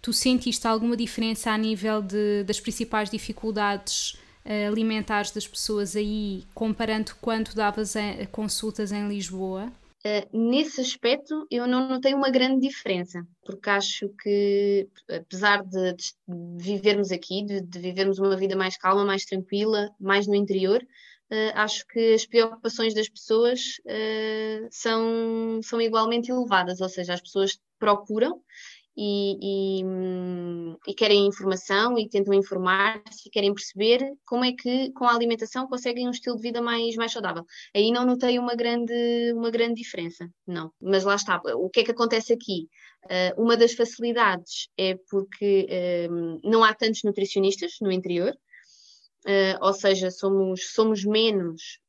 Tu 0.01 0.13
sentiste 0.13 0.67
alguma 0.67 0.97
diferença 0.97 1.51
a 1.51 1.59
nível 1.59 2.03
de, 2.03 2.45
das 2.45 2.61
principais 2.61 3.11
dificuldades 3.11 4.13
uh, 4.45 4.69
alimentares 4.71 5.33
das 5.33 5.49
pessoas 5.49 5.97
aí, 5.97 6.45
comparando 6.55 7.17
quando 7.21 7.53
davas 7.53 7.97
a, 7.97 8.27
consultas 8.31 8.93
em 8.93 9.09
Lisboa? 9.09 9.73
Uh, 10.07 10.29
nesse 10.51 10.83
aspecto, 10.83 11.47
eu 11.51 11.67
não 11.67 11.89
notei 11.89 12.13
uma 12.13 12.31
grande 12.31 12.69
diferença, 12.69 13.27
porque 13.43 13.71
acho 13.71 14.11
que, 14.23 14.87
apesar 15.09 15.65
de, 15.65 15.95
de 15.95 16.13
vivermos 16.59 17.11
aqui, 17.11 17.43
de, 17.43 17.63
de, 17.63 17.79
vivermos 17.79 18.19
uma 18.19 18.37
vida 18.37 18.55
mais 18.55 18.77
calma, 18.77 19.03
mais 19.03 19.25
tranquila, 19.25 19.89
mais 19.99 20.27
no 20.27 20.35
interior, 20.35 20.83
uh, 20.83 21.53
acho 21.55 21.87
que 21.87 22.13
as 22.13 22.27
preocupações 22.27 22.93
das 22.93 23.09
pessoas 23.09 23.79
uh, 23.87 24.69
são, 24.71 25.61
são 25.63 25.81
igualmente 25.81 26.31
elevadas, 26.31 26.83
ou 26.83 26.89
seja, 26.91 27.15
as 27.15 27.23
pessoas 27.23 27.59
procuram 27.79 28.43
e, 28.97 29.81
e, 29.81 29.85
e, 30.87 30.95
querem 30.95 31.27
informação 31.27 31.99
e 31.99 32.09
tentam 32.09 32.33
informar-se 32.33 33.29
e 33.29 33.31
querem 33.31 33.53
perceber 33.53 34.01
como 34.25 34.45
é 34.45 34.53
que 34.53 34.93
com 34.93 35.05
a 35.05 35.15
alimentação 35.15 35.67
conseguem 35.67 36.07
um 36.07 36.13
estilo 36.13 36.37
de 36.37 36.43
vida 36.43 36.63
mais, 36.63 36.95
mais 36.95 37.13
saudável. 37.13 37.45
Aí 37.75 37.91
não 37.91 38.07
notei 38.07 38.39
uma 38.39 38.55
grande, 38.55 39.33
uma 39.35 39.51
grande 39.51 39.83
diferença, 39.83 40.29
não. 40.47 40.71
Mas 40.81 41.05
lá 41.05 41.17
está, 41.17 41.41
o 41.57 41.69
que 41.69 41.81
é 41.81 41.85
que 41.85 41.91
acontece 41.91 42.33
aqui? 42.33 42.69
Uh, 43.05 43.43
uma 43.43 43.57
das 43.57 43.75
facilidades 43.75 44.69
é 44.79 44.97
porque 45.11 45.67
uh, 45.69 46.41
não 46.49 46.63
há 46.63 46.73
tantos 46.73 47.03
nutricionistas 47.03 47.73
no 47.81 47.91
interior, 47.91 48.33
uh, 49.27 49.59
ou 49.61 49.75
seja, 49.75 50.11
somos, 50.11 50.73
somos 50.73 51.05
menos, 51.05 51.81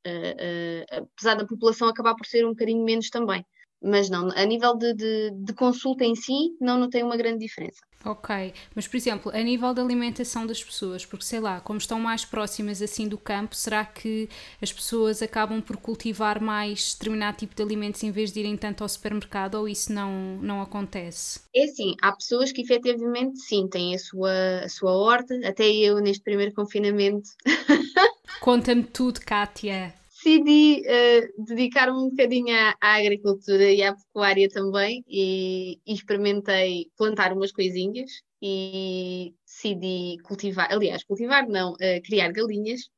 apesar 0.92 1.36
da 1.36 1.46
população 1.46 1.88
acabar 1.88 2.16
por 2.16 2.26
ser 2.26 2.46
um 2.46 2.50
bocadinho 2.50 2.84
menos 2.84 3.10
também 3.10 3.46
mas 3.82 4.10
não, 4.10 4.30
a 4.32 4.46
nível 4.46 4.76
de, 4.76 4.94
de, 4.94 5.32
de, 5.32 5.54
consulta 5.54 6.04
em 6.04 6.16
si, 6.16 6.56
não 6.60 6.80
notei 6.80 7.04
uma 7.04 7.18
grande 7.18 7.40
diferença. 7.40 7.80
Ok, 8.04 8.54
mas 8.76 8.88
por 8.88 8.98
exemplo, 8.98 9.32
a 9.34 9.42
nível 9.42 9.74
da 9.74 9.82
alimentação 9.82 10.46
das 10.46 10.64
pessoas, 10.64 11.06
porque 11.06 11.26
sei 11.26 11.40
lá, 11.40 11.60
como 11.60 11.80
estão 11.80 12.00
mais 12.00 12.24
próximas 12.24 12.82
assim 12.82 13.08
do 13.08 13.18
campo, 13.18 13.56
será 13.56 13.84
que 13.84 14.30
as 14.62 14.72
pessoas 14.72 15.22
acabam 15.24 15.60
por 15.60 15.78
cultivar 15.78 16.42
mais 16.42 16.94
determinado 16.94 17.38
tipo 17.38 17.56
de 17.56 17.64
alimentos 17.64 18.04
em 18.04 18.12
vez 18.12 18.32
de 18.32 18.40
irem 18.40 18.56
tanto 18.56 18.84
ao 18.84 18.90
supermercado 18.90 19.56
ou 19.56 19.68
isso 19.68 19.92
não, 19.92 20.38
não 20.42 20.62
acontece? 20.62 21.42
É 21.56 21.64
assim, 21.64 21.96
há 22.02 22.12
pessoas 22.12 22.52
que 22.52 22.62
efetivamente 22.62 23.40
sim, 23.40 23.68
têm 23.68 23.96
a 23.96 24.00
sua, 24.00 24.60
a 24.66 24.70
sua 24.70 24.92
horta, 24.92 25.36
até 25.44 25.68
eu 25.68 26.00
neste 26.00 26.24
primeiro 26.24 26.54
confinamento. 26.54 27.30
Conta-me 28.40 28.84
tudo, 28.84 29.20
Kátia 29.22 29.94
decidi 30.26 30.82
uh, 30.82 31.44
dedicar-me 31.46 31.98
um 31.98 32.10
bocadinho 32.10 32.56
à, 32.56 32.76
à, 32.82 32.96
agricultura 32.96 33.72
e 33.72 33.84
à 33.84 33.94
pecuária 33.94 34.50
também 34.50 35.04
e, 35.08 35.80
e, 35.86 35.94
experimentei 35.94 36.88
plantar 36.98 37.32
umas 37.32 37.52
coisinhas 37.52 38.24
e 38.42 39.34
decidi 39.46 40.18
cultivar, 40.24 40.72
aliás, 40.72 41.04
cultivar 41.04 41.48
não, 41.48 41.74
uh, 41.74 42.02
criar 42.04 42.32
galinhas 42.32 42.90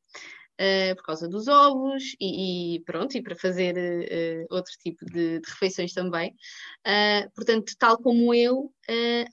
uh, 0.60 0.96
por 0.96 1.04
causa 1.04 1.28
dos 1.28 1.48
ovos 1.48 2.16
e, 2.20 2.76
e, 2.76 2.80
pronto, 2.82 3.16
e 3.18 3.22
para 3.22 3.36
fazer 3.36 3.76
uh, 3.76 4.56
outro 4.56 4.72
tipo 4.80 5.06
de, 5.06 5.40
de 5.40 5.50
refeições 5.50 5.94
também. 5.94 6.36
Uh, 6.86 7.30
portanto, 7.36 7.74
tal 7.78 7.98
como 7.98 8.34
eu, 8.34 8.72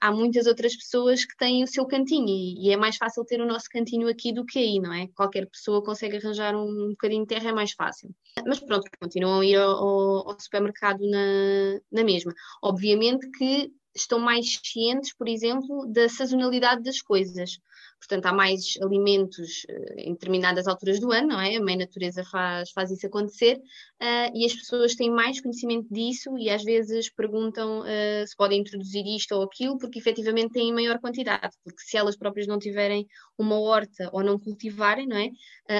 há 0.00 0.10
muitas 0.10 0.46
outras 0.46 0.74
pessoas 0.74 1.24
que 1.24 1.36
têm 1.36 1.62
o 1.62 1.66
seu 1.66 1.86
cantinho 1.86 2.28
e, 2.28 2.66
e, 2.66 2.72
é 2.72 2.76
mais 2.76 2.96
fácil 2.96 3.24
ter 3.24 3.40
o 3.40 3.46
nosso 3.46 3.68
cantinho 3.70 4.08
aqui 4.08 4.32
do 4.32 4.44
que 4.44 4.58
aí, 4.58 4.80
não 4.80 4.92
é? 4.92 5.06
Qualquer 5.14 5.46
pessoa 5.48 5.82
consegue 5.82 6.16
arranjar 6.16 6.56
um 6.56 6.90
bocadinho 6.90 7.22
de 7.22 7.28
terra, 7.28 7.50
é 7.50 7.52
mais 7.52 7.72
fácil. 7.72 8.10
Mas 8.44 8.58
pronto, 8.58 8.90
continuam 9.00 9.40
a 9.40 9.46
ir 9.46 9.56
ao, 9.56 10.28
ao 10.28 10.40
supermercado 10.40 11.08
na, 11.08 11.80
na 11.92 12.02
mesma. 12.02 12.34
Obviamente 12.60 13.30
que 13.30 13.72
estão 13.94 14.18
mais 14.18 14.60
cientes, 14.64 15.14
por 15.14 15.28
exemplo, 15.28 15.86
da 15.86 16.08
sazonalidade 16.08 16.82
das 16.82 17.00
coisas 17.00 17.60
portanto 18.06 18.26
há 18.26 18.32
mais 18.32 18.74
alimentos 18.82 19.64
uh, 19.68 19.94
em 19.96 20.12
determinadas 20.12 20.66
alturas 20.66 21.00
do 21.00 21.10
ano, 21.10 21.28
não 21.28 21.40
é? 21.40 21.56
A 21.56 21.60
mãe 21.60 21.76
natureza 21.76 22.24
faz, 22.24 22.70
faz 22.70 22.90
isso 22.90 23.06
acontecer 23.06 23.56
uh, 23.56 24.30
e 24.34 24.44
as 24.44 24.54
pessoas 24.54 24.94
têm 24.94 25.10
mais 25.10 25.40
conhecimento 25.40 25.92
disso 25.92 26.36
e 26.38 26.50
às 26.50 26.62
vezes 26.62 27.10
perguntam 27.10 27.80
uh, 27.80 28.26
se 28.26 28.36
podem 28.36 28.60
introduzir 28.60 29.04
isto 29.06 29.34
ou 29.34 29.42
aquilo, 29.42 29.78
porque 29.78 29.98
efetivamente 29.98 30.52
têm 30.52 30.72
maior 30.72 30.98
quantidade, 31.00 31.56
porque 31.64 31.80
se 31.80 31.96
elas 31.96 32.16
próprias 32.16 32.46
não 32.46 32.58
tiverem 32.58 33.06
uma 33.38 33.58
horta 33.58 34.10
ou 34.12 34.22
não 34.22 34.38
cultivarem, 34.38 35.06
não 35.06 35.16
é? 35.16 35.30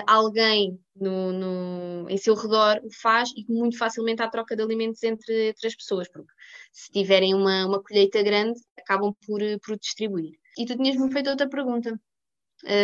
alguém 0.06 0.78
no, 0.96 1.32
no, 1.32 2.08
em 2.08 2.16
seu 2.16 2.34
redor 2.34 2.80
o 2.82 2.90
faz 3.02 3.30
e 3.36 3.44
muito 3.52 3.76
facilmente 3.76 4.22
há 4.22 4.28
troca 4.28 4.56
de 4.56 4.62
alimentos 4.62 5.02
entre, 5.02 5.48
entre 5.48 5.66
as 5.66 5.74
pessoas, 5.74 6.08
porque 6.08 6.32
se 6.72 6.90
tiverem 6.90 7.34
uma, 7.34 7.66
uma 7.66 7.82
colheita 7.82 8.22
grande 8.22 8.58
acabam 8.78 9.14
por, 9.26 9.40
por 9.64 9.78
distribuir. 9.78 10.32
E 10.56 10.66
tu 10.66 10.76
tinhas-me 10.76 11.12
feito 11.12 11.30
outra 11.30 11.48
pergunta 11.48 11.92
uh, 11.92 11.98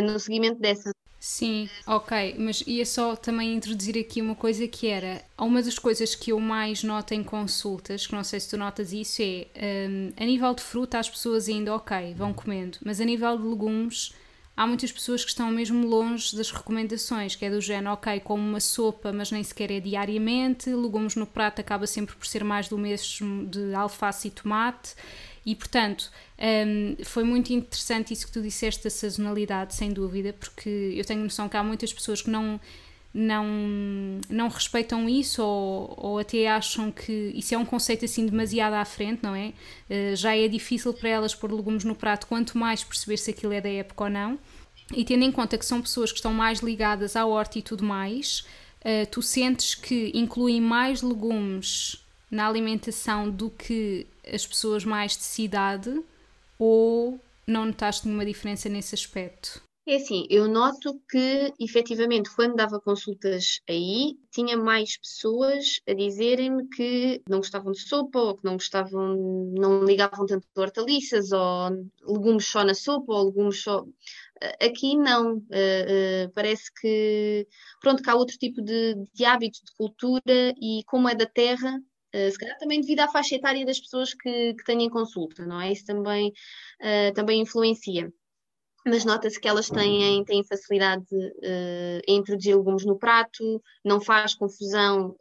no 0.03 0.19
seguimento 0.19 0.61
dessa. 0.61 0.93
Sim, 1.23 1.69
ok, 1.87 2.35
mas 2.39 2.63
ia 2.67 2.87
só 2.87 3.15
também 3.15 3.55
introduzir 3.55 3.99
aqui 3.99 4.23
uma 4.23 4.35
coisa 4.35 4.67
que 4.67 4.87
era 4.87 5.23
uma 5.37 5.63
das 5.63 5.79
coisas 5.79 6.15
que 6.15 6.33
eu 6.33 6.41
mais 6.41 6.83
noto 6.83 7.13
em 7.13 7.23
consultas, 7.23 8.07
que 8.07 8.15
não 8.15 8.25
sei 8.25 8.41
se 8.41 8.49
tu 8.49 8.57
notas 8.57 8.91
isso, 8.91 9.21
é 9.21 9.87
um, 9.87 10.13
a 10.17 10.25
nível 10.25 10.55
de 10.55 10.63
fruta 10.63 10.99
as 10.99 11.11
pessoas 11.11 11.47
ainda 11.47 11.75
ok, 11.75 12.15
vão 12.15 12.33
comendo, 12.33 12.79
mas 12.83 13.03
a 13.03 13.05
nível 13.05 13.37
de 13.37 13.45
legumes 13.45 14.15
há 14.57 14.67
muitas 14.67 14.93
pessoas 14.93 15.25
que 15.25 15.31
estão 15.31 15.51
mesmo 15.51 15.87
longe 15.87 16.37
das 16.37 16.51
recomendações, 16.51 17.35
que 17.35 17.45
é 17.45 17.51
do 17.51 17.61
género, 17.61 17.95
ok, 17.95 18.21
como 18.21 18.43
uma 18.43 18.61
sopa, 18.61 19.13
mas 19.13 19.31
nem 19.31 19.43
sequer 19.43 19.71
é 19.71 19.81
diariamente, 19.81 20.71
legumes 20.71 21.17
no 21.17 21.27
prato 21.27 21.61
acaba 21.61 21.87
sempre 21.87 22.15
por 22.15 22.27
ser 22.27 22.45
mais 22.45 22.69
do 22.69 22.77
mesmo 22.77 23.47
de 23.47 23.75
alface 23.75 24.29
e 24.29 24.31
tomate. 24.31 24.95
E, 25.45 25.55
portanto, 25.55 26.11
um, 26.39 27.03
foi 27.05 27.25
muito 27.25 27.53
interessante 27.53 28.13
isso 28.13 28.27
que 28.27 28.33
tu 28.33 28.43
disseste 28.43 28.85
da 28.85 28.91
sazonalidade, 28.91 29.75
sem 29.75 29.91
dúvida, 29.93 30.35
porque 30.35 30.69
eu 30.95 31.05
tenho 31.05 31.23
noção 31.23 31.49
que 31.49 31.57
há 31.57 31.65
muitas 31.65 31.93
pessoas 31.93 32.21
que 32.21 32.29
não 32.29 32.61
não, 33.13 33.45
não 34.29 34.49
respeitam 34.49 35.09
isso 35.09 35.43
ou, 35.43 35.95
ou 35.97 36.19
até 36.19 36.49
acham 36.49 36.93
que 36.93 37.33
isso 37.35 37.55
é 37.55 37.59
um 37.59 37.65
conceito 37.65 38.05
assim 38.05 38.25
demasiado 38.25 38.75
à 38.75 38.85
frente, 38.85 39.23
não 39.23 39.35
é? 39.35 39.53
Uh, 39.89 40.15
já 40.15 40.37
é 40.37 40.47
difícil 40.47 40.95
para 40.95 41.09
elas 41.09 41.35
pôr 41.35 41.53
legumes 41.53 41.85
no 41.85 41.95
prato, 41.95 42.27
quanto 42.27 42.57
mais 42.57 42.85
perceber 42.85 43.17
se 43.17 43.31
aquilo 43.31 43.53
é 43.53 43.61
da 43.61 43.69
época 43.69 44.05
ou 44.05 44.11
não. 44.11 44.39
E 44.95 45.05
tendo 45.05 45.25
em 45.25 45.33
conta 45.33 45.59
que 45.59 45.67
são 45.67 45.83
pessoas 45.83 46.11
que 46.11 46.19
estão 46.19 46.33
mais 46.33 46.61
ligadas 46.61 47.17
à 47.17 47.27
horta 47.27 47.59
e 47.59 47.63
tudo 47.63 47.85
mais, 47.85 48.47
uh, 48.81 49.07
tu 49.11 49.23
sentes 49.23 49.75
que 49.75 50.13
incluem 50.15 50.61
mais 50.61 51.03
legumes 51.03 52.05
na 52.31 52.47
alimentação 52.47 53.29
do 53.29 53.51
que 53.51 54.07
as 54.33 54.47
pessoas 54.47 54.85
mais 54.85 55.17
de 55.17 55.25
cidade 55.25 56.01
ou 56.57 57.21
não 57.45 57.67
notaste 57.67 58.07
nenhuma 58.07 58.25
diferença 58.25 58.69
nesse 58.69 58.95
aspecto? 58.95 59.61
É 59.91 59.97
assim, 59.97 60.25
eu 60.31 60.47
noto 60.47 61.01
que 61.11 61.53
efetivamente 61.59 62.31
quando 62.37 62.55
dava 62.55 62.81
consultas 62.81 63.61
aí, 63.69 64.17
tinha 64.31 64.57
mais 64.57 64.97
pessoas 64.97 65.81
a 65.85 65.93
dizerem-me 65.93 66.69
que 66.69 67.21
não 67.29 67.39
gostavam 67.39 67.73
de 67.73 67.81
sopa 67.81 68.21
ou 68.21 68.37
que 68.37 68.45
não 68.45 68.53
gostavam, 68.53 69.17
não 69.53 69.83
ligavam 69.85 70.27
tanto 70.27 70.47
a 70.57 70.61
hortaliças 70.61 71.33
ou 71.33 71.71
legumes 72.07 72.47
só 72.47 72.63
na 72.63 72.73
sopa 72.73 73.13
ou 73.13 73.27
legumes 73.27 73.65
só. 73.65 73.85
Aqui 74.63 74.97
não, 74.97 75.39
uh, 75.39 75.41
uh, 75.41 76.33
parece 76.37 76.73
que 76.81 77.49
pronto, 77.81 78.01
que 78.01 78.11
há 78.11 78.15
outro 78.15 78.39
tipo 78.39 78.63
de, 78.63 78.95
de 79.13 79.25
hábitos 79.25 79.61
de 79.61 79.75
cultura 79.77 80.55
e 80.63 80.85
como 80.87 81.09
é 81.09 81.17
da 81.17 81.27
terra, 81.27 81.83
Uh, 82.13 82.29
se 82.29 82.39
calhar 82.39 82.59
também 82.59 82.81
devido 82.81 82.99
à 83.01 83.09
faixa 83.09 83.37
etária 83.37 83.65
das 83.65 83.79
pessoas 83.79 84.13
que, 84.15 84.55
que 84.55 84.65
têm 84.65 84.91
consulta, 84.91 85.47
não 85.47 85.61
é? 85.61 85.71
Isso 85.71 85.85
também, 85.85 86.33
uh, 86.81 87.15
também 87.15 87.41
influencia. 87.41 88.13
Mas 88.87 89.05
nota-se 89.05 89.39
que 89.39 89.47
elas 89.47 89.69
têm, 89.69 90.25
têm 90.25 90.43
facilidade 90.45 91.05
uh, 91.15 92.01
em 92.09 92.17
introduzir 92.19 92.57
legumes 92.57 92.85
no 92.85 92.99
prato, 92.99 93.63
não 93.85 94.01
faz 94.01 94.35
confusão 94.35 95.17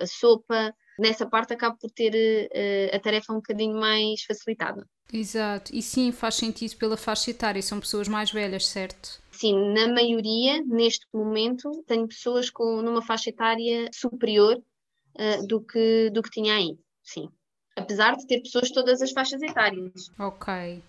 a 0.00 0.06
sopa. 0.06 0.74
Nessa 0.98 1.26
parte 1.26 1.54
acaba 1.54 1.74
por 1.80 1.90
ter 1.90 2.50
a 2.92 2.98
tarefa 2.98 3.32
um 3.32 3.36
bocadinho 3.36 3.74
mais 3.78 4.22
facilitada. 4.24 4.86
Exato, 5.12 5.74
e 5.74 5.82
sim, 5.82 6.10
faz 6.10 6.36
sentido 6.36 6.76
pela 6.76 6.96
faixa 6.96 7.30
etária, 7.30 7.60
são 7.60 7.78
pessoas 7.78 8.08
mais 8.08 8.30
velhas, 8.30 8.66
certo? 8.66 9.20
Sim, 9.30 9.72
na 9.74 9.88
maioria, 9.88 10.62
neste 10.64 11.06
momento, 11.12 11.70
tenho 11.86 12.08
pessoas 12.08 12.48
com 12.48 12.80
numa 12.80 13.02
faixa 13.02 13.28
etária 13.28 13.90
superior 13.92 14.56
uh, 14.56 15.46
do, 15.46 15.60
que, 15.60 16.08
do 16.10 16.22
que 16.22 16.30
tinha 16.30 16.54
aí, 16.54 16.78
sim. 17.02 17.28
Apesar 17.76 18.16
de 18.16 18.26
ter 18.26 18.40
pessoas 18.40 18.68
de 18.68 18.74
todas 18.74 19.02
as 19.02 19.12
faixas 19.12 19.42
etárias. 19.42 20.10
Ok. 20.18 20.82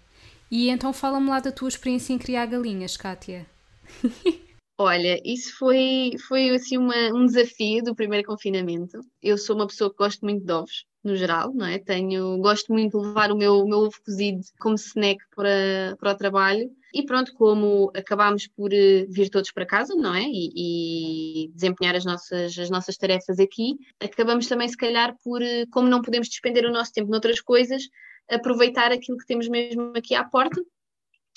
E 0.56 0.70
então 0.70 0.94
fala-me 0.94 1.30
lá 1.30 1.40
da 1.40 1.52
tua 1.52 1.68
experiência 1.68 2.14
em 2.14 2.20
criar 2.20 2.46
galinhas, 2.46 2.96
Kátia. 2.96 3.48
Olha, 4.78 5.20
isso 5.26 5.58
foi, 5.58 6.12
foi 6.28 6.52
assim 6.52 6.78
uma, 6.78 6.96
um 7.12 7.26
desafio 7.26 7.84
do 7.84 7.96
primeiro 7.96 8.28
confinamento. 8.28 9.00
Eu 9.20 9.36
sou 9.36 9.56
uma 9.56 9.66
pessoa 9.66 9.90
que 9.90 9.98
gosto 9.98 10.24
muito 10.24 10.46
de 10.46 10.54
ovos 10.54 10.86
no 11.04 11.16
geral, 11.16 11.52
não 11.56 11.66
é? 11.66 11.80
Tenho, 11.80 12.38
gosto 12.38 12.72
muito 12.72 13.02
de 13.02 13.08
levar 13.08 13.32
o 13.32 13.36
meu, 13.36 13.66
meu 13.66 13.80
ovo 13.80 13.98
cozido 14.06 14.42
como 14.60 14.76
snack 14.76 15.20
para, 15.36 15.98
para 16.00 16.12
o 16.12 16.18
trabalho. 16.18 16.70
E 16.94 17.04
pronto, 17.04 17.34
como 17.34 17.92
acabámos 17.96 18.46
por 18.46 18.72
eh, 18.72 19.08
vir 19.10 19.30
todos 19.30 19.52
para 19.52 19.66
casa, 19.66 19.96
não 19.96 20.14
é? 20.14 20.22
E, 20.22 21.46
e, 21.46 21.52
desempenhar 21.52 21.96
as 21.96 22.06
nossas, 22.06 22.56
as 22.60 22.70
nossas 22.70 22.96
tarefas 22.96 23.40
aqui, 23.40 23.76
acabamos 24.00 24.46
também, 24.46 24.68
se 24.68 24.78
calhar, 24.78 25.16
por, 25.24 25.42
eh, 25.42 25.66
como 25.72 25.90
não 25.90 26.04
podemos 26.04 26.30
despender 26.30 26.64
o 26.64 26.72
nosso 26.72 26.94
tempo 26.94 27.10
noutras 27.10 27.42
coisas, 27.42 27.82
aproveitar 28.30 28.92
aquilo 28.92 29.18
que 29.18 29.26
temos 29.26 29.48
mesmo 29.48 29.94
aqui 29.96 30.16
à 30.16 30.24
porta 30.24 30.62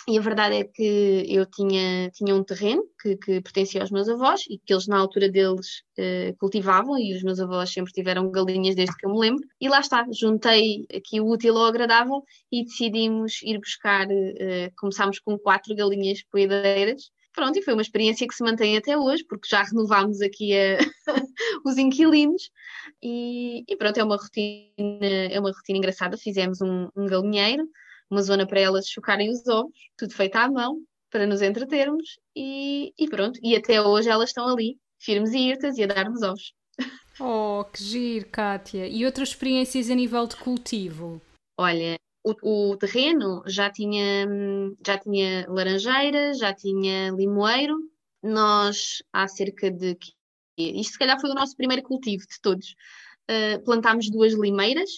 e 0.08 0.16
a 0.16 0.20
verdade 0.20 0.54
é 0.54 0.64
que 0.64 1.24
eu 1.28 1.44
tinha, 1.46 2.08
tinha 2.10 2.32
um 2.32 2.44
terreno 2.44 2.84
que, 3.00 3.16
que 3.16 3.40
pertencia 3.40 3.80
aos 3.80 3.90
meus 3.90 4.08
avós 4.08 4.42
e 4.48 4.56
que 4.56 4.72
eles, 4.72 4.86
na 4.86 4.98
altura 4.98 5.28
deles, 5.28 5.82
eh, 5.98 6.32
cultivavam, 6.38 6.96
e 6.96 7.12
os 7.12 7.24
meus 7.24 7.40
avós 7.40 7.72
sempre 7.72 7.92
tiveram 7.92 8.30
galinhas 8.30 8.76
desde 8.76 8.96
que 8.96 9.04
eu 9.04 9.10
me 9.10 9.18
lembro. 9.18 9.44
E 9.60 9.68
lá 9.68 9.80
está, 9.80 10.06
juntei 10.12 10.86
aqui 10.94 11.20
o 11.20 11.28
útil 11.28 11.56
ao 11.58 11.64
agradável 11.64 12.22
e 12.52 12.64
decidimos 12.64 13.42
ir 13.42 13.58
buscar. 13.58 14.06
Eh, 14.08 14.70
começámos 14.78 15.18
com 15.18 15.36
quatro 15.36 15.74
galinhas 15.74 16.22
poedeiras. 16.30 17.10
Pronto, 17.36 17.56
e 17.58 17.62
foi 17.62 17.74
uma 17.74 17.82
experiência 17.82 18.26
que 18.26 18.34
se 18.34 18.42
mantém 18.42 18.76
até 18.76 18.98
hoje, 18.98 19.22
porque 19.28 19.48
já 19.48 19.62
renovámos 19.62 20.20
aqui 20.20 20.52
a, 20.58 20.78
os 21.64 21.78
inquilinos. 21.78 22.50
E, 23.00 23.62
e, 23.68 23.76
pronto, 23.76 23.98
é 23.98 24.02
uma 24.02 24.16
rotina, 24.16 25.06
é 25.30 25.38
uma 25.38 25.52
rotina 25.52 25.78
engraçada. 25.78 26.16
Fizemos 26.16 26.60
um, 26.60 26.88
um 26.96 27.06
galinheiro 27.06 27.68
uma 28.10 28.22
zona 28.22 28.46
para 28.46 28.60
elas 28.60 28.88
chocarem 28.88 29.30
os 29.30 29.46
ovos, 29.46 29.72
tudo 29.96 30.14
feito 30.14 30.36
à 30.36 30.48
mão, 30.50 30.80
para 31.10 31.26
nos 31.26 31.42
entretermos 31.42 32.18
e, 32.34 32.92
e 32.98 33.08
pronto. 33.08 33.38
E 33.42 33.56
até 33.56 33.80
hoje 33.80 34.08
elas 34.08 34.30
estão 34.30 34.48
ali, 34.48 34.78
firmes 34.98 35.32
e 35.32 35.38
irtas 35.50 35.76
e 35.78 35.84
a 35.84 35.86
dar-nos 35.86 36.22
ovos. 36.22 36.52
Oh, 37.18 37.64
que 37.64 37.82
giro, 37.82 38.28
Kátia. 38.28 38.86
E 38.86 39.04
outras 39.06 39.30
experiências 39.30 39.90
a 39.90 39.94
nível 39.94 40.26
de 40.26 40.36
cultivo? 40.36 41.20
Olha, 41.58 41.96
o, 42.42 42.72
o, 42.72 42.76
terreno 42.76 43.42
já 43.46 43.70
tinha, 43.70 44.26
já 44.84 44.98
tinha 44.98 45.46
laranjeiras, 45.48 46.38
já 46.38 46.52
tinha 46.52 47.10
limoeiro. 47.10 47.76
Nós, 48.22 49.02
há 49.12 49.28
cerca 49.28 49.70
de. 49.70 49.96
Isto 50.58 50.92
se 50.92 50.98
calhar 50.98 51.20
foi 51.20 51.30
o 51.30 51.34
nosso 51.34 51.56
primeiro 51.56 51.82
cultivo 51.82 52.22
de 52.22 52.40
todos. 52.40 52.74
Uh, 53.30 53.62
plantámos 53.64 54.10
duas 54.10 54.32
limeiras 54.32 54.90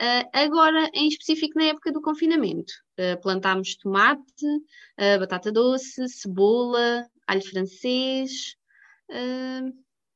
Uh, 0.00 0.28
agora, 0.34 0.90
em 0.92 1.08
específico, 1.08 1.58
na 1.58 1.66
época 1.66 1.90
do 1.90 2.02
confinamento, 2.02 2.70
uh, 3.00 3.18
plantámos 3.22 3.76
tomate, 3.76 4.44
batata 5.18 5.50
doce, 5.50 6.06
cebola, 6.06 7.08
alho 7.26 7.42
francês, 7.42 8.56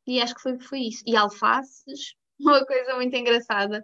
e 0.07 0.21
acho 0.21 0.35
que 0.35 0.43
foi, 0.43 0.59
foi 0.61 0.81
isso. 0.81 1.03
E 1.07 1.17
alfaces, 1.17 2.15
uma 2.39 2.65
coisa 2.67 2.95
muito 2.97 3.17
engraçada, 3.17 3.83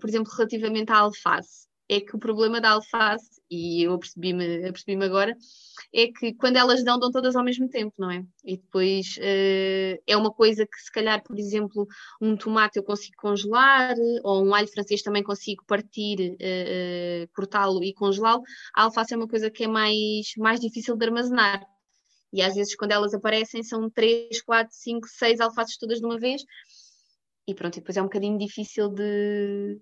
por 0.00 0.08
exemplo, 0.08 0.32
relativamente 0.32 0.90
à 0.90 0.98
alface 0.98 1.66
é 1.88 2.00
que 2.00 2.16
o 2.16 2.18
problema 2.18 2.60
da 2.60 2.70
alface, 2.70 3.40
e 3.50 3.84
eu 3.84 3.98
percebi-me 3.98 4.72
percebi 4.72 5.02
agora, 5.04 5.36
é 5.94 6.08
que 6.08 6.34
quando 6.34 6.56
elas 6.56 6.82
dão, 6.82 6.98
dão 6.98 7.10
todas 7.10 7.36
ao 7.36 7.44
mesmo 7.44 7.68
tempo, 7.68 7.94
não 7.98 8.10
é? 8.10 8.24
E 8.44 8.56
depois 8.56 9.16
uh, 9.18 10.02
é 10.06 10.16
uma 10.16 10.32
coisa 10.32 10.66
que, 10.66 10.78
se 10.78 10.90
calhar, 10.90 11.22
por 11.22 11.38
exemplo, 11.38 11.86
um 12.20 12.36
tomate 12.36 12.78
eu 12.78 12.82
consigo 12.82 13.16
congelar, 13.18 13.94
ou 14.24 14.44
um 14.44 14.54
alho 14.54 14.68
francês 14.68 15.02
também 15.02 15.22
consigo 15.22 15.64
partir, 15.66 16.32
uh, 16.32 17.24
uh, 17.24 17.28
cortá-lo 17.34 17.82
e 17.84 17.94
congelá-lo. 17.94 18.42
A 18.74 18.84
alface 18.84 19.14
é 19.14 19.16
uma 19.16 19.28
coisa 19.28 19.50
que 19.50 19.64
é 19.64 19.68
mais, 19.68 20.32
mais 20.36 20.60
difícil 20.60 20.96
de 20.96 21.06
armazenar. 21.06 21.64
E 22.32 22.42
às 22.42 22.54
vezes, 22.54 22.74
quando 22.74 22.92
elas 22.92 23.14
aparecem, 23.14 23.62
são 23.62 23.88
3, 23.88 24.42
4, 24.42 24.74
5, 24.74 25.08
6 25.08 25.40
alfaces 25.40 25.78
todas 25.78 26.00
de 26.00 26.04
uma 26.04 26.18
vez. 26.18 26.42
E 27.48 27.54
pronto, 27.54 27.76
e 27.76 27.80
depois 27.80 27.96
é 27.96 28.00
um 28.02 28.06
bocadinho 28.06 28.38
difícil 28.38 28.88
de, 28.88 29.80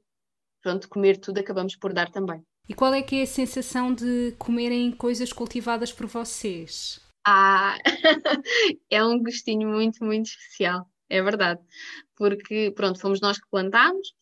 pronto, 0.63 0.89
comer 0.89 1.19
tudo 1.19 1.39
acabamos 1.39 1.77
por 1.77 1.93
dar 1.93 2.11
também. 2.11 2.43
E 2.69 2.75
qual 2.75 2.95
é 2.95 3.03
que 3.03 3.17
é 3.17 3.23
a 3.23 3.27
sensação 3.27 3.95
de 3.95 4.35
comerem 4.39 4.91
coisas 4.93 5.33
cultivadas 5.33 5.93
por 5.93 6.07
vocês? 6.07 7.01
Ah, 7.27 7.77
é 8.91 9.05
um 9.05 9.23
gostinho 9.23 9.69
muito, 9.69 10.05
muito 10.05 10.27
especial, 10.27 10.87
é 11.09 11.23
verdade. 11.23 11.61
Porque, 12.17 12.73
pronto, 12.75 13.01
fomos 13.01 13.21
nós 13.21 13.39
que 13.39 13.49
plantámos, 13.51 14.15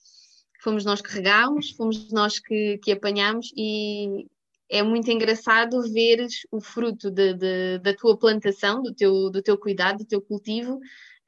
fomos 0.62 0.84
nós 0.84 1.00
que 1.00 1.12
regámos, 1.12 1.70
fomos 1.70 2.12
nós 2.12 2.38
que, 2.38 2.78
que 2.78 2.92
apanhámos 2.92 3.52
e 3.56 4.26
é 4.70 4.82
muito 4.82 5.10
engraçado 5.10 5.82
veres 5.92 6.46
o 6.50 6.60
fruto 6.60 7.10
de, 7.10 7.34
de, 7.34 7.78
da 7.78 7.94
tua 7.94 8.16
plantação, 8.16 8.82
do 8.82 8.94
teu, 8.94 9.30
do 9.30 9.42
teu 9.42 9.58
cuidado, 9.58 9.98
do 9.98 10.06
teu 10.06 10.22
cultivo, 10.22 10.80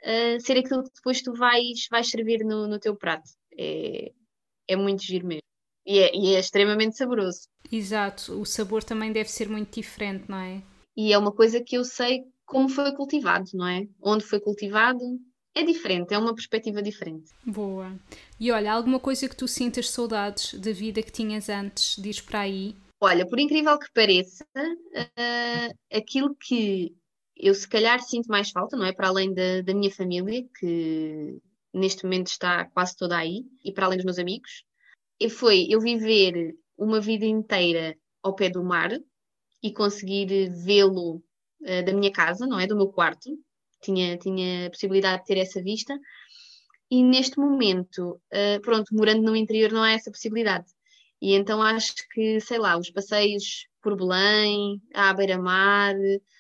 uh, 0.05 0.41
ser 0.41 0.59
aquilo 0.59 0.85
que 0.85 0.95
depois 0.95 1.23
tu 1.23 1.33
vais, 1.35 1.87
vais 1.91 2.09
servir 2.09 2.45
no, 2.45 2.67
no 2.67 2.79
teu 2.79 2.95
prato. 2.95 3.29
É, 3.59 4.13
é 4.69 4.77
muito 4.77 5.03
giro 5.03 5.27
mesmo. 5.27 5.43
E 5.87 5.99
é, 5.99 6.17
e 6.17 6.35
é 6.35 6.39
extremamente 6.39 6.97
saboroso. 6.97 7.49
Exato, 7.71 8.41
o 8.41 8.47
sabor 8.47 8.83
também 8.83 9.13
deve 9.13 9.31
ser 9.31 9.49
muito 9.49 9.75
diferente, 9.75 10.25
não 10.29 10.39
é? 10.39 10.63
E 10.97 11.13
é 11.13 11.19
uma 11.19 11.33
coisa 11.33 11.61
que 11.61 11.77
eu 11.77 11.85
sei 11.85 12.25
como 12.47 12.69
foi 12.69 12.93
cultivado, 12.95 13.51
não 13.55 13.67
é? 13.67 13.87
Onde 14.01 14.25
foi 14.25 14.41
cultivado 14.41 15.01
é 15.55 15.63
diferente, 15.63 16.13
é 16.13 16.19
uma 16.19 16.35
perspectiva 16.35 16.83
diferente. 16.83 17.33
Boa. 17.45 17.99
E 18.41 18.51
olha, 18.51 18.73
alguma 18.73 18.99
coisa 18.99 19.29
que 19.29 19.37
tu 19.37 19.47
sintas 19.47 19.89
saudades 19.89 20.55
da 20.55 20.73
vida 20.73 21.03
que 21.03 21.13
tinhas 21.13 21.49
antes, 21.49 21.97
diz 22.01 22.21
para 22.21 22.41
aí? 22.41 22.75
Olha, 23.01 23.27
por 23.27 23.39
incrível 23.39 23.79
que 23.79 23.93
pareça, 23.93 24.45
uh, 24.57 25.97
aquilo 25.97 26.35
que 26.35 26.95
eu 27.37 27.55
se 27.55 27.69
calhar 27.69 28.01
sinto 28.03 28.27
mais 28.27 28.51
falta, 28.51 28.77
não 28.77 28.87
é? 28.87 28.93
Para 28.93 29.09
além 29.09 29.33
da, 29.35 29.61
da 29.63 29.75
minha 29.75 29.91
família, 29.91 30.45
que 30.59 31.39
neste 31.73 32.05
momento 32.05 32.29
está 32.29 32.65
quase 32.67 32.97
toda 32.97 33.17
aí, 33.17 33.45
e 33.65 33.73
para 33.73 33.87
além 33.87 33.99
dos 33.99 34.05
meus 34.05 34.19
amigos, 34.19 34.65
e 35.21 35.29
foi 35.29 35.67
eu 35.69 35.81
viver 35.81 36.57
uma 36.77 37.01
vida 37.01 37.25
inteira 37.25 37.97
ao 38.23 38.35
pé 38.35 38.49
do 38.49 38.65
mar 38.65 38.91
e 39.63 39.73
conseguir 39.73 40.51
vê-lo 40.65 41.17
uh, 41.63 41.85
da 41.85 41.93
minha 41.93 42.13
casa, 42.13 42.47
não 42.47 42.59
é? 42.59 42.67
Do 42.67 42.77
meu 42.77 42.89
quarto. 42.89 43.31
Tinha, 43.83 44.17
tinha 44.17 44.67
a 44.67 44.71
possibilidade 44.71 45.23
de 45.23 45.27
ter 45.27 45.39
essa 45.39 45.63
vista. 45.63 45.99
E 46.91 47.03
neste 47.03 47.39
momento, 47.39 48.21
uh, 48.33 48.61
pronto, 48.63 48.95
morando 48.95 49.23
no 49.23 49.37
interior 49.37 49.73
não 49.73 49.83
há 49.83 49.93
essa 49.93 50.11
possibilidade. 50.11 50.67
E 51.21 51.35
então 51.35 51.63
acho 51.63 51.95
que, 52.11 52.41
sei 52.41 52.59
lá, 52.59 52.77
os 52.77 52.91
passeios 52.91 53.67
por 53.85 53.95
Belém, 53.97 54.81
à 54.95 55.13
beira-mar, 55.13 55.95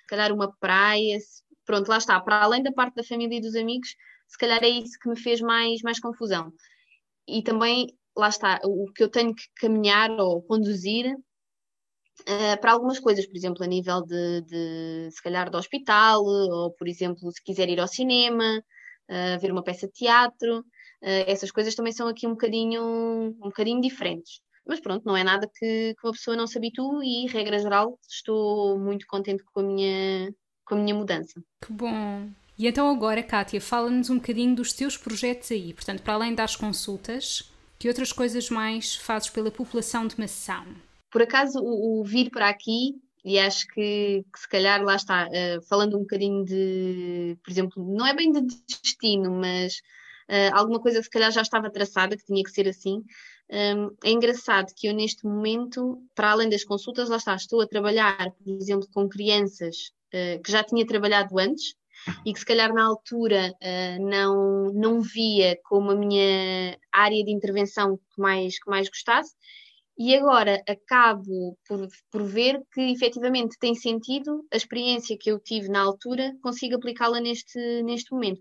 calhar 0.09 0.33
uma 0.33 0.51
praia, 0.57 1.19
pronto, 1.67 1.89
lá 1.89 1.99
está. 1.99 2.19
Para 2.19 2.43
além 2.43 2.63
da 2.63 2.73
parte 2.73 2.95
da 2.95 3.05
família 3.05 3.37
e 3.37 3.41
dos 3.41 3.55
amigos, 3.55 3.95
se 4.27 4.39
calhar 4.39 4.65
é 4.65 4.69
isso 4.69 4.99
que 4.99 5.09
me 5.11 5.21
fez 5.21 5.43
mais, 5.43 5.83
mais 5.83 6.01
confusão. 6.01 6.51
E 7.29 7.43
também, 7.43 7.89
lá 8.17 8.29
está, 8.29 8.61
o 8.65 8.91
que 8.93 9.05
eu 9.05 9.11
tenho 9.11 9.35
que 9.35 9.45
caminhar 9.57 10.11
ou 10.13 10.43
conduzir 10.43 11.15
uh, 11.15 12.61
para 12.61 12.73
algumas 12.73 12.99
coisas, 12.99 13.27
por 13.27 13.37
exemplo, 13.37 13.63
a 13.63 13.67
nível 13.67 14.03
de, 14.03 14.41
de, 14.43 15.11
se 15.11 15.23
calhar, 15.23 15.51
do 15.51 15.59
hospital, 15.59 16.25
ou, 16.25 16.73
por 16.73 16.89
exemplo, 16.89 17.31
se 17.31 17.43
quiser 17.45 17.69
ir 17.69 17.79
ao 17.79 17.89
cinema, 17.89 18.59
uh, 19.11 19.39
ver 19.39 19.53
uma 19.53 19.63
peça 19.63 19.87
de 19.87 19.93
teatro, 19.93 20.61
uh, 20.61 21.25
essas 21.27 21.51
coisas 21.51 21.75
também 21.75 21.93
são 21.93 22.09
aqui 22.09 22.27
um 22.27 22.33
bocadinho, 22.33 22.83
um 22.83 23.49
bocadinho 23.49 23.83
diferentes. 23.83 24.41
Mas 24.67 24.81
pronto, 24.81 25.05
não 25.05 25.17
é 25.17 25.23
nada 25.23 25.49
que, 25.53 25.95
que 25.95 26.07
uma 26.07 26.13
pessoa 26.13 26.37
não 26.37 26.47
se 26.47 26.57
habitue 26.57 27.05
e, 27.05 27.27
regra 27.27 27.59
geral, 27.59 27.99
estou 28.09 28.79
muito 28.79 29.07
contente 29.07 29.45
com 29.45 29.61
a 29.61 29.63
minha, 29.63 30.35
com 30.65 30.75
a 30.75 30.79
minha 30.79 30.95
mudança. 30.95 31.43
Que 31.61 31.73
bom! 31.73 32.29
E 32.57 32.67
então 32.67 32.89
agora, 32.89 33.23
Kátia, 33.23 33.61
fala-nos 33.61 34.11
um 34.11 34.17
bocadinho 34.17 34.55
dos 34.55 34.73
teus 34.73 34.97
projetos 34.97 35.51
aí. 35.51 35.75
Portanto, 35.75 36.03
para 36.03 36.15
além 36.15 36.35
das 36.35 36.55
consultas, 36.55 37.51
que 37.79 37.89
outras 37.89 38.13
coisas 38.13 38.49
mais 38.49 38.95
fazes 38.95 39.29
pela 39.29 39.51
população 39.51 40.07
de 40.07 40.19
Mação? 40.19 40.65
Por 41.11 41.23
acaso, 41.23 41.59
o, 41.61 42.01
o 42.01 42.05
vir 42.05 42.31
para 42.31 42.49
aqui, 42.49 42.95
e 43.25 43.39
acho 43.39 43.67
que, 43.69 44.25
que 44.33 44.39
se 44.39 44.49
calhar 44.49 44.83
lá 44.83 44.97
está, 44.97 45.27
uh, 45.27 45.63
falando 45.69 45.97
um 45.97 46.01
bocadinho 46.01 46.45
de, 46.45 47.37
por 47.43 47.51
exemplo, 47.51 47.97
não 47.97 48.07
é 48.07 48.15
bem 48.15 48.31
de 48.31 48.41
destino, 48.41 49.33
mas 49.33 49.75
uh, 50.29 50.55
alguma 50.55 50.81
coisa 50.81 50.99
que 50.99 51.05
se 51.05 51.11
calhar 51.11 51.33
já 51.33 51.43
estava 51.43 51.71
traçada, 51.71 52.17
que 52.17 52.25
tinha 52.25 52.43
que 52.43 52.51
ser 52.51 52.69
assim. 52.69 53.03
Um, 53.51 53.95
é 54.03 54.11
engraçado 54.11 54.73
que 54.75 54.87
eu 54.87 54.95
neste 54.95 55.25
momento, 55.27 56.03
para 56.15 56.33
além 56.33 56.49
das 56.49 56.65
consultas, 56.65 57.09
lá 57.09 57.17
está, 57.17 57.35
estou 57.35 57.61
a 57.61 57.67
trabalhar, 57.67 58.31
por 58.33 58.49
exemplo, 58.49 58.89
com 58.93 59.09
crianças 59.09 59.93
uh, 60.15 60.43
que 60.43 60.51
já 60.51 60.65
tinha 60.65 60.87
trabalhado 60.87 61.39
antes, 61.39 61.75
e 62.25 62.33
que 62.33 62.39
se 62.39 62.47
calhar 62.47 62.73
na 62.73 62.85
altura 62.85 63.53
uh, 63.53 64.09
não, 64.09 64.73
não 64.73 65.01
via 65.01 65.59
como 65.65 65.91
a 65.91 65.97
minha 65.97 66.77
área 66.93 67.25
de 67.25 67.33
intervenção 67.33 67.97
que 67.97 68.21
mais, 68.21 68.59
que 68.59 68.69
mais 68.69 68.89
gostasse, 68.89 69.35
e 69.97 70.15
agora 70.15 70.61
acabo 70.69 71.57
por, 71.69 71.87
por 72.11 72.25
ver 72.25 72.61
que 72.73 72.81
efetivamente 72.81 73.57
tem 73.61 73.75
sentido 73.75 74.45
a 74.53 74.57
experiência 74.57 75.17
que 75.19 75.31
eu 75.31 75.39
tive 75.39 75.69
na 75.69 75.81
altura, 75.81 76.35
consigo 76.43 76.75
aplicá-la 76.75 77.21
neste, 77.21 77.83
neste 77.83 78.11
momento. 78.13 78.41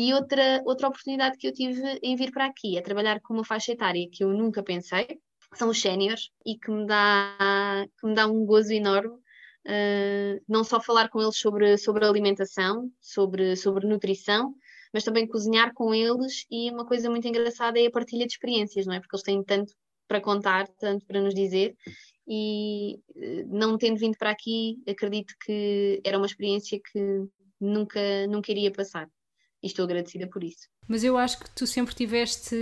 E 0.00 0.14
outra, 0.14 0.62
outra 0.64 0.86
oportunidade 0.86 1.36
que 1.36 1.48
eu 1.48 1.52
tive 1.52 1.82
em 2.04 2.14
vir 2.14 2.30
para 2.30 2.46
aqui 2.46 2.78
é 2.78 2.80
trabalhar 2.80 3.20
com 3.20 3.34
uma 3.34 3.44
faixa 3.44 3.72
etária 3.72 4.08
que 4.12 4.22
eu 4.22 4.28
nunca 4.32 4.62
pensei, 4.62 5.18
são 5.54 5.70
os 5.70 5.80
séniores, 5.80 6.30
e 6.46 6.56
que 6.56 6.70
me, 6.70 6.86
dá, 6.86 7.84
que 7.98 8.06
me 8.06 8.14
dá 8.14 8.26
um 8.26 8.44
gozo 8.46 8.72
enorme 8.72 9.18
Uh, 9.66 10.40
não 10.48 10.64
só 10.64 10.80
falar 10.80 11.10
com 11.10 11.20
eles 11.20 11.36
sobre, 11.36 11.76
sobre 11.76 12.06
alimentação, 12.06 12.90
sobre, 12.98 13.54
sobre 13.54 13.86
nutrição, 13.86 14.54
mas 14.94 15.04
também 15.04 15.26
cozinhar 15.26 15.74
com 15.74 15.92
eles 15.92 16.46
e 16.50 16.70
uma 16.70 16.86
coisa 16.86 17.10
muito 17.10 17.28
engraçada 17.28 17.78
é 17.78 17.86
a 17.86 17.90
partilha 17.90 18.26
de 18.26 18.32
experiências, 18.32 18.86
não 18.86 18.94
é? 18.94 19.00
Porque 19.00 19.14
eles 19.14 19.22
têm 19.22 19.44
tanto 19.44 19.74
para 20.06 20.22
contar, 20.22 20.66
tanto 20.78 21.04
para 21.04 21.20
nos 21.20 21.34
dizer 21.34 21.76
e 22.26 22.98
eh, 23.14 23.44
não 23.46 23.76
tendo 23.76 23.98
vindo 23.98 24.16
para 24.16 24.30
aqui, 24.30 24.78
acredito 24.88 25.34
que 25.44 26.00
era 26.02 26.16
uma 26.16 26.26
experiência 26.26 26.80
que 26.80 27.28
nunca, 27.60 28.26
nunca 28.26 28.50
iria 28.50 28.72
passar. 28.72 29.06
E 29.62 29.66
estou 29.66 29.84
agradecida 29.84 30.28
por 30.28 30.44
isso. 30.44 30.68
Mas 30.86 31.04
eu 31.04 31.16
acho 31.16 31.40
que 31.40 31.50
tu 31.50 31.66
sempre 31.66 31.94
tiveste 31.94 32.56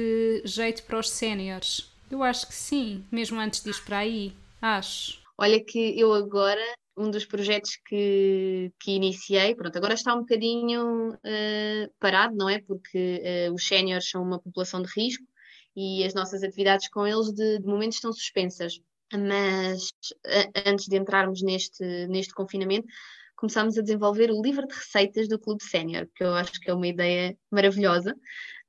jeito 0.44 0.82
para 0.84 0.98
os 0.98 1.10
séniores. 1.10 1.92
Eu 2.10 2.22
acho 2.22 2.46
que 2.46 2.54
sim, 2.54 3.04
mesmo 3.10 3.38
antes 3.38 3.62
de 3.62 3.70
ir 3.70 3.84
para 3.84 3.98
aí. 3.98 4.32
Acho. 4.60 5.20
Olha 5.38 5.62
que 5.62 5.98
eu 5.98 6.14
agora, 6.14 6.64
um 6.96 7.10
dos 7.10 7.26
projetos 7.26 7.76
que, 7.86 8.72
que 8.80 8.92
iniciei, 8.92 9.54
pronto, 9.54 9.76
agora 9.76 9.94
está 9.94 10.14
um 10.14 10.20
bocadinho 10.20 11.10
uh, 11.12 11.94
parado, 12.00 12.34
não 12.34 12.48
é? 12.48 12.60
Porque 12.62 13.22
uh, 13.48 13.52
os 13.52 13.66
séniores 13.66 14.08
são 14.08 14.22
uma 14.22 14.40
população 14.40 14.80
de 14.80 14.88
risco 14.96 15.24
e 15.76 16.04
as 16.04 16.14
nossas 16.14 16.42
atividades 16.42 16.88
com 16.88 17.06
eles 17.06 17.32
de, 17.32 17.58
de 17.58 17.66
momento 17.66 17.92
estão 17.92 18.12
suspensas. 18.12 18.80
Mas 19.12 19.88
uh, 20.26 20.50
antes 20.66 20.86
de 20.86 20.96
entrarmos 20.96 21.42
neste, 21.42 21.84
neste 22.08 22.32
confinamento, 22.32 22.88
começámos 23.36 23.76
a 23.78 23.82
desenvolver 23.82 24.30
o 24.30 24.42
livro 24.42 24.66
de 24.66 24.74
receitas 24.74 25.28
do 25.28 25.38
Clube 25.38 25.62
Sénior, 25.62 26.08
que 26.14 26.24
eu 26.24 26.34
acho 26.34 26.60
que 26.60 26.70
é 26.70 26.74
uma 26.74 26.86
ideia 26.86 27.36
maravilhosa. 27.50 28.14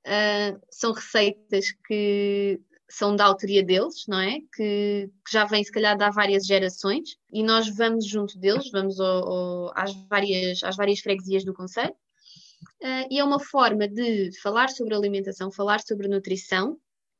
Uh, 0.05 0.59
são 0.69 0.93
receitas 0.93 1.71
que 1.85 2.59
são 2.89 3.15
da 3.15 3.25
autoria 3.25 3.63
deles, 3.63 4.05
não 4.07 4.19
é? 4.19 4.39
Que, 4.55 5.09
que, 5.25 5.31
já 5.31 5.45
vem 5.45 5.63
se 5.63 5.71
calhar 5.71 5.97
de 5.97 6.03
há 6.03 6.09
várias 6.09 6.45
gerações 6.45 7.17
e 7.31 7.43
nós 7.43 7.67
vamos 7.75 8.05
junto 8.05 8.37
deles, 8.39 8.71
vamos 8.71 8.99
ao, 8.99 9.27
ao, 9.27 9.71
às, 9.75 9.93
várias, 10.07 10.63
às 10.63 10.75
várias 10.75 10.99
freguesias 10.99 11.43
do 11.43 11.53
Conselho. 11.53 11.93
Uh, 12.81 13.07
e 13.09 13.19
é 13.19 13.23
uma 13.23 13.39
forma 13.39 13.87
de 13.87 14.31
falar 14.41 14.69
sobre 14.69 14.95
alimentação, 14.95 15.51
falar 15.51 15.81
sobre 15.81 16.07
nutrição, 16.07 16.77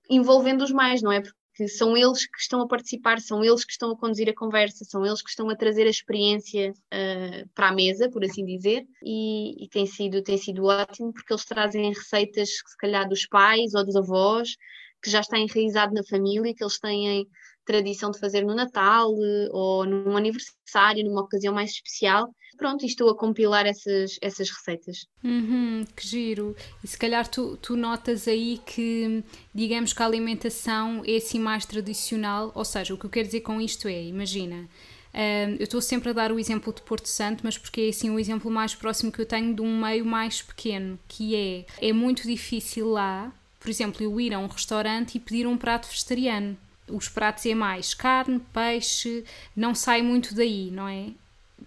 envolvendo 0.09 0.63
os 0.63 0.71
mais, 0.71 1.01
não 1.01 1.11
é? 1.11 1.21
Porque 1.21 1.37
que 1.57 1.67
são 1.67 1.97
eles 1.97 2.27
que 2.27 2.39
estão 2.39 2.61
a 2.61 2.67
participar, 2.67 3.19
são 3.19 3.43
eles 3.43 3.65
que 3.65 3.71
estão 3.71 3.89
a 3.89 3.97
conduzir 3.97 4.29
a 4.29 4.35
conversa, 4.35 4.85
são 4.85 5.03
eles 5.03 5.23
que 5.23 5.29
estão 5.31 5.49
a 5.49 5.55
trazer 5.55 5.87
a 5.87 5.89
experiência 5.89 6.71
uh, 6.71 7.49
para 7.55 7.69
a 7.69 7.73
mesa, 7.73 8.11
por 8.11 8.23
assim 8.23 8.45
dizer, 8.45 8.85
e, 9.03 9.63
e, 9.63 9.67
tem, 9.67 9.87
sido, 9.87 10.21
tem 10.21 10.37
sido 10.37 10.65
ótimo 10.65 11.11
porque 11.11 11.33
eles 11.33 11.45
trazem 11.45 11.89
receitas, 11.89 12.49
se 12.49 12.77
calhar, 12.77 13.09
dos 13.09 13.25
pais 13.25 13.73
ou 13.73 13.83
dos 13.83 13.95
avós, 13.95 14.55
que 15.01 15.09
já 15.09 15.21
está 15.21 15.39
enraizado 15.39 15.95
na 15.95 16.03
família, 16.03 16.53
que 16.53 16.63
eles 16.63 16.77
têm 16.77 17.27
tradição 17.67 18.09
de 18.09 18.19
fazer 18.19 18.43
no 18.45 18.55
Natal 18.55 19.13
eh, 19.21 19.49
ou 19.51 19.85
num 19.85 20.15
aniversário, 20.15 21.03
numa 21.03 21.21
ocasião 21.21 21.53
mais 21.53 21.71
especial. 21.71 22.33
Pronto, 22.57 22.83
e 22.83 22.87
estou 22.87 23.09
a 23.11 23.15
compilar 23.15 23.67
essas, 23.67 24.17
essas 24.19 24.49
receitas. 24.49 25.05
Uhum, 25.23 25.85
que 25.95 26.07
giro. 26.07 26.55
E 26.83 26.87
se 26.87 26.97
calhar 26.97 27.27
tu, 27.27 27.55
tu 27.57 27.75
notas 27.75 28.27
aí 28.27 28.59
que, 28.65 29.23
digamos 29.53 29.93
que 29.93 30.01
a 30.01 30.05
alimentação 30.07 31.03
é 31.05 31.17
assim 31.17 31.39
mais 31.39 31.65
tradicional, 31.65 32.51
ou 32.55 32.65
seja, 32.65 32.95
o 32.95 32.97
que 32.97 33.05
eu 33.05 33.09
quero 33.11 33.27
dizer 33.27 33.41
com 33.41 33.61
isto 33.61 33.87
é, 33.87 34.03
imagina, 34.03 34.67
Uh, 35.13 35.55
eu 35.57 35.63
estou 35.63 35.81
sempre 35.81 36.09
a 36.09 36.13
dar 36.13 36.31
o 36.31 36.37
exemplo 36.37 36.71
de 36.71 36.81
Porto 36.83 37.07
Santo, 37.07 37.41
mas 37.43 37.57
porque 37.57 37.81
é 37.81 37.89
assim 37.89 38.11
o 38.11 38.19
exemplo 38.19 38.51
mais 38.51 38.75
próximo 38.75 39.11
que 39.11 39.19
eu 39.19 39.25
tenho 39.25 39.55
de 39.55 39.61
um 39.63 39.81
meio 39.81 40.05
mais 40.05 40.43
pequeno, 40.43 40.99
que 41.07 41.35
é 41.35 41.65
é 41.81 41.91
muito 41.91 42.27
difícil 42.27 42.87
lá, 42.87 43.33
por 43.59 43.67
exemplo, 43.67 44.03
eu 44.03 44.21
ir 44.21 44.31
a 44.31 44.37
um 44.37 44.45
restaurante 44.45 45.15
e 45.15 45.19
pedir 45.19 45.47
um 45.47 45.57
prato 45.57 45.87
vegetariano 45.87 46.55
os 46.89 47.09
pratos 47.09 47.45
é 47.45 47.53
mais 47.53 47.93
carne, 47.93 48.39
peixe, 48.53 49.25
não 49.55 49.75
sai 49.75 50.01
muito 50.01 50.33
daí, 50.33 50.71
não 50.71 50.87
é? 50.87 51.11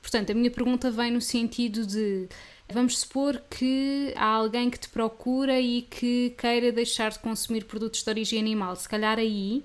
Portanto, 0.01 0.31
a 0.31 0.35
minha 0.35 0.51
pergunta 0.51 0.91
vem 0.91 1.11
no 1.11 1.21
sentido 1.21 1.87
de 1.87 2.29
vamos 2.73 2.99
supor 2.99 3.43
que 3.51 4.13
há 4.17 4.27
alguém 4.27 4.71
que 4.71 4.79
te 4.79 4.89
procura 4.89 5.61
e 5.61 5.83
que 5.83 6.35
queira 6.39 6.73
deixar 6.73 7.11
de 7.11 7.19
consumir 7.19 7.65
produtos 7.65 8.03
de 8.03 8.11
origem 8.11 8.39
animal. 8.39 8.75
Se 8.77 8.89
calhar 8.89 9.19
aí 9.19 9.65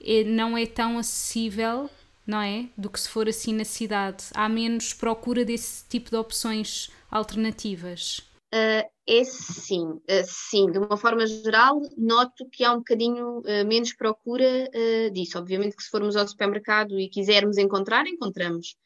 é, 0.00 0.22
não 0.24 0.56
é 0.56 0.66
tão 0.66 0.98
acessível, 0.98 1.88
não 2.26 2.40
é? 2.40 2.66
Do 2.76 2.90
que 2.90 3.00
se 3.00 3.08
for 3.08 3.28
assim 3.28 3.54
na 3.54 3.64
cidade. 3.64 4.24
Há 4.34 4.48
menos 4.48 4.92
procura 4.92 5.44
desse 5.44 5.84
tipo 5.88 6.10
de 6.10 6.16
opções 6.16 6.90
alternativas. 7.10 8.18
Uh, 8.54 8.93
é 9.06 9.22
sim, 9.24 9.84
uh, 9.84 10.24
sim, 10.24 10.70
de 10.70 10.78
uma 10.78 10.96
forma 10.96 11.26
geral, 11.26 11.80
noto 11.96 12.48
que 12.50 12.64
há 12.64 12.72
um 12.72 12.78
bocadinho 12.78 13.40
uh, 13.40 13.66
menos 13.66 13.92
procura 13.92 14.68
disso. 15.12 15.38
Obviamente 15.38 15.76
que 15.76 15.82
se 15.82 15.90
formos 15.90 16.16
ao 16.16 16.26
supermercado 16.26 16.98
e 16.98 17.08
quisermos 17.08 17.58
encontrar, 17.58 18.06
encontramos. 18.06 18.76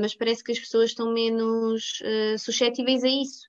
mas 0.00 0.14
parece 0.14 0.42
que 0.42 0.52
as 0.52 0.58
pessoas 0.58 0.90
estão 0.90 1.12
menos 1.12 2.02
suscetíveis 2.38 3.04
a 3.04 3.08
isso. 3.08 3.48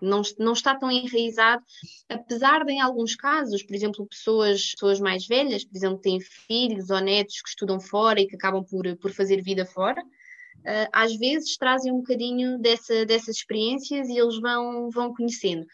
não, 0.00 0.22
não 0.38 0.52
está 0.52 0.74
tão 0.74 0.90
enraizado, 0.90 1.62
apesar 2.08 2.64
de 2.64 2.72
em 2.72 2.80
alguns 2.80 3.14
casos, 3.14 3.62
por 3.62 3.74
exemplo, 3.74 4.06
pessoas, 4.06 4.72
pessoas 4.72 5.00
mais 5.00 5.26
velhas, 5.26 5.64
por 5.64 5.76
exemplo, 5.76 5.98
têm 5.98 6.20
filhos 6.20 6.90
ou 6.90 7.00
netos 7.00 7.40
que 7.42 7.48
estudam 7.48 7.78
fora 7.78 8.20
e 8.20 8.26
que 8.26 8.36
acabam 8.36 8.64
por, 8.64 8.96
por 8.96 9.12
fazer 9.12 9.42
vida 9.42 9.64
fora, 9.64 10.02
uh, 10.60 10.88
às 10.92 11.16
vezes 11.16 11.56
trazem 11.56 11.92
um 11.92 11.98
bocadinho 11.98 12.58
dessa, 12.58 13.04
dessas 13.04 13.36
experiências 13.36 14.08
e 14.08 14.18
eles 14.18 14.40
vão, 14.40 14.90
vão 14.90 15.14
conhecendo. 15.14 15.66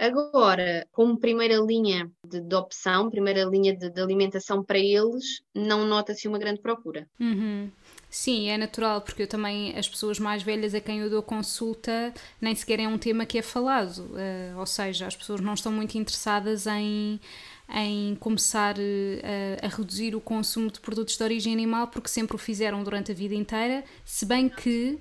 Agora, 0.00 0.86
como 0.92 1.20
primeira 1.20 1.56
linha 1.56 2.10
de, 2.26 2.40
de 2.40 2.54
opção, 2.54 3.10
primeira 3.10 3.44
linha 3.44 3.76
de, 3.76 3.90
de, 3.90 4.00
alimentação 4.00 4.64
para 4.64 4.78
eles, 4.78 5.42
não 5.54 5.84
nota-se 5.84 6.26
uma 6.26 6.38
grande 6.38 6.62
procura. 6.62 7.06
Uhum. 7.20 7.70
Sim, 8.08 8.48
é 8.48 8.56
natural, 8.56 9.02
porque 9.02 9.24
eu 9.24 9.28
também, 9.28 9.76
as 9.76 9.86
pessoas 9.86 10.18
mais 10.18 10.42
velhas 10.42 10.74
a 10.74 10.80
quem 10.80 11.00
eu 11.00 11.10
dou 11.10 11.22
consulta, 11.22 12.14
nem 12.40 12.54
sequer 12.54 12.80
é 12.80 12.88
um 12.88 12.96
tema 12.96 13.26
que 13.26 13.38
é 13.38 13.42
falado. 13.42 13.98
Uh, 13.98 14.58
ou 14.58 14.64
seja, 14.64 15.06
as 15.06 15.14
pessoas 15.14 15.42
não 15.42 15.52
estão 15.52 15.70
muito 15.70 15.98
interessadas 15.98 16.66
em 16.66 17.20
em 17.72 18.14
começar 18.16 18.76
eh, 18.78 19.58
a, 19.62 19.66
a, 19.66 19.68
reduzir 19.68 20.14
o 20.14 20.20
consumo 20.20 20.70
de 20.70 20.80
produtos 20.80 21.16
de 21.16 21.22
origem 21.22 21.52
animal 21.52 21.88
porque 21.88 22.08
sempre 22.08 22.34
o 22.34 22.38
fizeram 22.38 22.82
durante 22.82 23.12
a 23.12 23.14
vida 23.14 23.34
inteira, 23.34 23.84
se 24.04 24.26
bem 24.26 24.48
que 24.48 24.98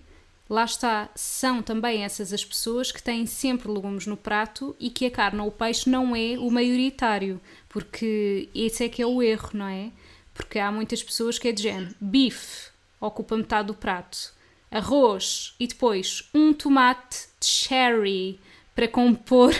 lá 0.49 0.65
está, 0.65 1.09
são 1.15 1.61
também 1.61 2.03
essas 2.03 2.33
as 2.33 2.43
pessoas 2.43 2.91
que 2.91 3.01
têm 3.01 3.25
sempre 3.25 3.71
legumes 3.71 4.07
no 4.07 4.17
prato 4.17 4.75
e 4.79 4.89
que 4.89 5.05
a 5.05 5.11
carne 5.11 5.39
ou 5.39 5.47
o 5.47 5.51
peixe 5.51 5.89
não 5.89 6.15
é 6.15 6.37
o 6.39 6.49
maioritário, 6.49 7.39
porque 7.67 8.49
esse 8.53 8.83
é 8.83 8.89
que 8.89 9.01
é 9.01 9.05
o 9.05 9.21
erro, 9.21 9.49
não 9.53 9.67
é? 9.67 9.91
Porque 10.33 10.57
há 10.57 10.71
muitas 10.71 11.03
pessoas 11.03 11.37
que 11.37 11.47
é 11.47 11.51
de 11.51 11.63
género, 11.63 11.93
bife 11.99 12.69
ocupa 12.99 13.37
metade 13.37 13.67
do 13.67 13.73
prato, 13.73 14.33
arroz 14.71 15.55
e 15.59 15.67
depois 15.67 16.29
um 16.33 16.53
tomate 16.53 17.27
cherry 17.41 18.39
para 18.75 18.87
compor 18.87 19.53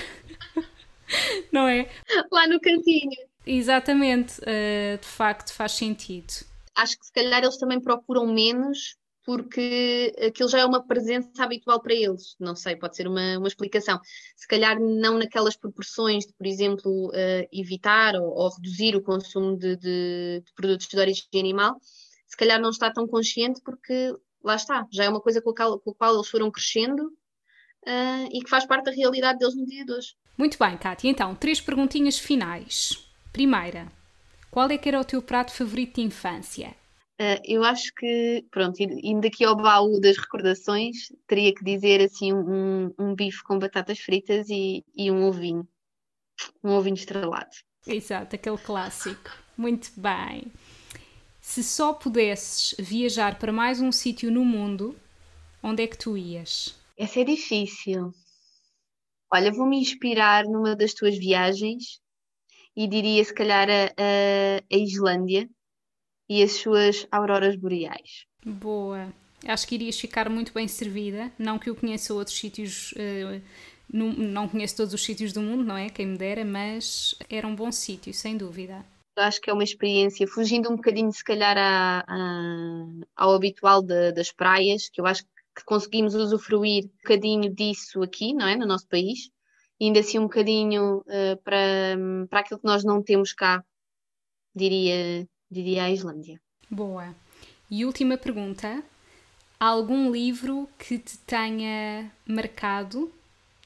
não 1.52 1.68
é? 1.68 1.90
Lá 2.32 2.48
no 2.48 2.60
cantinho. 2.60 3.12
Exatamente, 3.46 4.40
uh, 4.42 4.98
de 5.00 5.08
facto 5.08 5.54
faz 5.54 5.74
sentido. 5.74 6.46
Acho 6.76 6.98
que 6.98 7.06
se 7.06 7.12
calhar 7.12 7.44
eles 7.44 7.58
também 7.58 7.82
procuram 7.82 8.28
menos 8.28 8.98
porque 9.26 10.12
aquilo 10.26 10.50
já 10.50 10.60
é 10.60 10.66
uma 10.66 10.84
presença 10.84 11.44
habitual 11.44 11.80
para 11.82 11.94
eles. 11.94 12.36
Não 12.40 12.56
sei, 12.56 12.76
pode 12.76 12.96
ser 12.96 13.08
uma, 13.08 13.38
uma 13.38 13.48
explicação. 13.48 14.00
Se 14.36 14.48
calhar 14.48 14.80
não 14.80 15.20
naquelas 15.20 15.56
proporções 15.56 16.26
de, 16.26 16.34
por 16.34 16.48
exemplo, 16.48 17.10
uh, 17.10 17.48
evitar 17.52 18.16
ou, 18.16 18.28
ou, 18.28 18.50
reduzir 18.50 18.96
o 18.96 19.04
consumo 19.04 19.56
de, 19.56 19.76
de, 19.76 20.42
de, 20.44 20.54
produtos 20.56 20.88
de 20.88 20.98
origem 20.98 21.26
animal, 21.36 21.80
se 22.26 22.36
calhar 22.36 22.60
não 22.60 22.72
está 22.72 22.92
tão 22.92 23.08
consciente 23.08 23.62
porque 23.64 24.16
lá 24.44 24.56
está, 24.56 24.88
já 24.92 25.04
é 25.04 25.10
uma 25.10 25.22
coisa 25.22 25.42
com 25.42 25.52
a 25.52 25.56
qual, 25.56 25.80
com 25.80 25.92
a 25.92 25.96
qual 25.96 26.16
eles 26.16 26.28
foram 26.28 26.50
crescendo 26.50 27.04
uh, 27.06 28.30
e 28.32 28.42
que 28.42 28.50
faz 28.50 28.66
parte 28.66 28.86
da 28.86 28.92
realidade 28.92 29.38
deles 29.38 29.56
no 29.56 29.66
dia 29.66 29.86
de 29.86 29.92
hoje. 29.92 30.16
Muito 30.40 30.58
bem, 30.58 30.78
Kátia. 30.78 31.10
Então, 31.10 31.36
três 31.36 31.60
perguntinhas 31.60 32.18
finais. 32.18 33.06
Primeira, 33.34 33.92
qual 34.50 34.70
é 34.70 34.78
que 34.78 34.88
era 34.88 35.02
o 35.02 35.04
teu 35.04 35.22
prato 35.22 35.52
favorito 35.52 35.96
de 35.96 36.08
infância? 36.08 36.70
Uh, 37.20 37.44
eu 37.44 37.62
acho 37.62 37.94
que, 37.94 38.46
pronto, 38.50 38.78
indo 38.80 39.28
aqui 39.28 39.44
ao 39.44 39.54
baú 39.54 40.00
das 40.00 40.16
recordações, 40.16 41.12
teria 41.28 41.54
que 41.54 41.62
dizer 41.62 42.02
assim 42.02 42.32
um, 42.32 42.90
um 42.98 43.14
bife 43.14 43.44
com 43.44 43.60
batatas 43.60 44.00
fritas 44.00 44.50
e, 44.50 44.82
e 44.96 45.12
um 45.12 45.26
ovinho. 45.26 45.68
Um 46.64 46.72
ovinho 46.72 46.94
estrelado. 46.94 47.50
Exato, 47.86 48.34
aquele 48.34 48.58
clássico. 48.58 49.30
Muito 49.58 49.92
bem. 49.98 50.50
Se 51.42 51.62
só 51.62 51.92
pudesses 51.92 52.76
viajar 52.80 53.38
para 53.38 53.52
mais 53.52 53.82
um 53.82 53.92
sítio 53.92 54.32
no 54.32 54.46
mundo, 54.46 54.96
onde 55.62 55.84
é 55.84 55.88
que 55.88 55.98
tu 55.98 56.16
ias? 56.16 56.74
Essa 56.98 57.20
é 57.20 57.24
difícil. 57.26 58.14
Olha, 59.32 59.52
vou-me 59.52 59.78
inspirar 59.78 60.46
numa 60.46 60.76
das 60.76 60.94
tuas 60.94 61.18
viagens 61.18 62.00
e 62.76 62.88
diria 62.88 63.24
se 63.24 63.34
calhar 63.34 63.68
a, 63.70 63.94
a, 63.98 64.78
Islândia 64.78 65.48
e 66.28 66.42
as 66.42 66.54
suas 66.54 67.08
auroras 67.12 67.56
boreais. 67.56 68.26
Boa. 68.44 69.14
Acho 69.46 69.68
que 69.68 69.76
irias 69.76 70.00
ficar 70.00 70.30
muito 70.30 70.54
bem 70.54 70.68
servida. 70.68 71.32
Não 71.38 71.60
que 71.60 71.70
eu 71.70 71.76
conheça 71.76 72.14
outros 72.14 72.38
sítios, 72.38 72.92
uh, 72.94 73.42
não, 73.92 74.12
não 74.14 74.50
conheço 74.50 74.78
todos 74.78 74.94
os 74.94 75.04
sítios 75.04 75.32
do 75.32 75.42
mundo, 75.42 75.64
não 75.64 75.78
é? 75.78 75.90
Quem 75.90 76.08
me 76.08 76.18
dera, 76.18 76.44
mas 76.44 77.16
era 77.30 77.48
um 77.48 77.56
bom 77.56 77.72
sítio, 77.72 78.14
sem 78.14 78.36
dúvida. 78.36 78.86
Eu 79.16 79.24
acho 79.24 79.42
que 79.42 79.50
é 79.50 79.54
uma 79.54 79.64
experiência, 79.64 80.28
fugindo 80.28 80.72
um 80.72 80.76
bocadinho, 80.76 81.12
se 81.12 81.24
calhar, 81.24 81.58
a, 81.58 82.06
a, 82.08 82.86
ao 83.16 83.34
habitual 83.34 83.82
de, 83.82 84.12
das 84.12 84.32
praias, 84.32 84.90
que 84.90 85.02
eu 85.02 85.06
acho 85.06 85.24
que 85.24 85.30
conseguimos 85.66 86.16
usufruir 86.16 86.86
um 86.86 86.98
bocadinho 86.98 87.54
disso 87.54 88.02
aqui, 88.02 88.34
não 88.34 88.48
é? 88.48 88.56
No 88.56 88.66
nosso 88.66 88.88
país. 88.88 89.30
indo 89.80 90.00
assim 90.00 90.20
um 90.20 90.24
bocadinho 90.24 90.98
uh, 91.00 91.42
para, 91.44 91.98
para 92.30 92.40
aquilo 92.42 92.60
que 92.60 92.66
nós 92.66 92.84
não 92.84 93.02
temos 93.02 93.34
cá, 93.34 93.64
diria, 94.56 95.28
diria 95.50 95.84
a 95.84 95.92
Islândia. 95.92 96.40
Boa. 96.70 97.16
E 97.72 97.86
última 97.86 98.18
pergunta: 98.18 98.84
há 99.60 99.66
algum 99.68 100.12
livro 100.12 100.68
que 100.78 100.98
te 100.98 101.18
tenha 101.20 102.12
marcado 102.28 103.12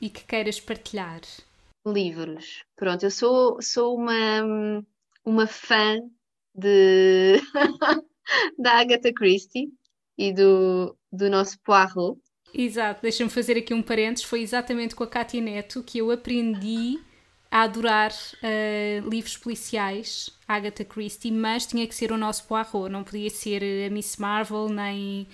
e 0.01 0.09
que 0.09 0.23
queiras 0.23 0.59
partilhar? 0.59 1.21
Livros. 1.85 2.63
Pronto, 2.75 3.03
eu 3.03 3.11
sou, 3.11 3.61
sou 3.61 3.95
uma, 3.95 4.85
uma 5.25 5.47
fã 5.47 5.97
de 6.53 7.39
da 8.57 8.79
Agatha 8.79 9.11
Christie 9.13 9.69
e 10.17 10.31
do, 10.31 10.95
do 11.13 11.29
nosso 11.29 11.59
Poirot. 11.59 12.19
Exato, 12.53 13.01
deixa-me 13.01 13.29
fazer 13.29 13.57
aqui 13.57 13.73
um 13.73 13.81
parênteses. 13.81 14.25
Foi 14.25 14.41
exatamente 14.41 14.95
com 14.95 15.03
a 15.03 15.07
Cátia 15.07 15.41
Neto 15.41 15.83
que 15.83 15.99
eu 15.99 16.11
aprendi 16.11 16.99
a 17.49 17.61
adorar 17.61 18.11
uh, 18.11 19.09
livros 19.09 19.37
policiais, 19.37 20.31
Agatha 20.47 20.83
Christie, 20.83 21.31
mas 21.31 21.67
tinha 21.67 21.85
que 21.85 21.93
ser 21.93 22.11
o 22.11 22.17
nosso 22.17 22.45
Poirot, 22.45 22.89
não 22.89 23.03
podia 23.03 23.29
ser 23.29 23.61
a 23.85 23.89
Miss 23.91 24.17
Marvel, 24.17 24.69
nem. 24.69 25.27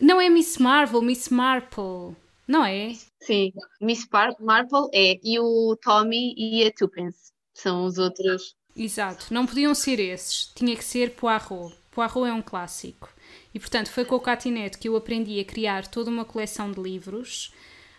Não 0.00 0.20
é 0.20 0.28
Miss 0.28 0.58
Marvel, 0.58 1.00
Miss 1.00 1.28
Marple, 1.28 2.16
não 2.48 2.64
é? 2.64 2.94
Sim, 3.20 3.52
Miss 3.80 4.08
Marple 4.40 4.88
é, 4.92 5.20
e 5.22 5.38
o 5.38 5.76
Tommy 5.80 6.34
e 6.36 6.66
a 6.66 6.72
Tuppence 6.72 7.30
são 7.54 7.84
os 7.84 7.96
outros. 7.96 8.56
Exato, 8.76 9.32
não 9.32 9.46
podiam 9.46 9.74
ser 9.74 10.00
esses, 10.00 10.46
tinha 10.56 10.74
que 10.74 10.84
ser 10.84 11.14
Poirot. 11.14 11.76
Poirot 11.92 12.28
é 12.28 12.32
um 12.32 12.42
clássico. 12.42 13.11
E 13.54 13.60
portanto 13.60 13.90
foi 13.90 14.04
com 14.04 14.16
o 14.16 14.20
Catineto 14.20 14.78
que 14.78 14.88
eu 14.88 14.96
aprendi 14.96 15.38
a 15.40 15.44
criar 15.44 15.86
toda 15.86 16.10
uma 16.10 16.24
coleção 16.24 16.70
de 16.70 16.80
livros. 16.80 17.52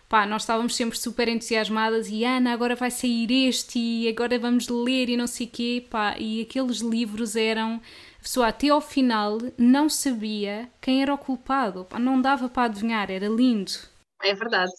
Pá, 0.09 0.25
nós 0.27 0.43
estávamos 0.43 0.75
sempre 0.75 0.97
super 0.97 1.27
entusiasmadas 1.27 2.07
e 2.09 2.23
Ana, 2.23 2.53
agora 2.53 2.75
vai 2.75 2.91
sair 2.91 3.31
este 3.31 3.79
e 3.79 4.07
agora 4.07 4.37
vamos 4.37 4.67
ler 4.67 5.09
e 5.09 5.17
não 5.17 5.25
sei 5.25 5.47
quê. 5.47 5.85
Pá, 5.89 6.15
e 6.19 6.41
aqueles 6.41 6.81
livros 6.81 7.35
eram. 7.35 7.81
A 8.19 8.21
pessoa 8.21 8.47
até 8.47 8.69
ao 8.69 8.79
final 8.79 9.39
não 9.57 9.89
sabia 9.89 10.69
quem 10.79 11.01
era 11.01 11.13
o 11.13 11.17
culpado. 11.17 11.85
Pá, 11.85 11.97
não 11.99 12.21
dava 12.21 12.47
para 12.47 12.65
adivinhar, 12.65 13.09
era 13.09 13.27
lindo. 13.27 13.71
É 14.21 14.33
verdade. 14.33 14.71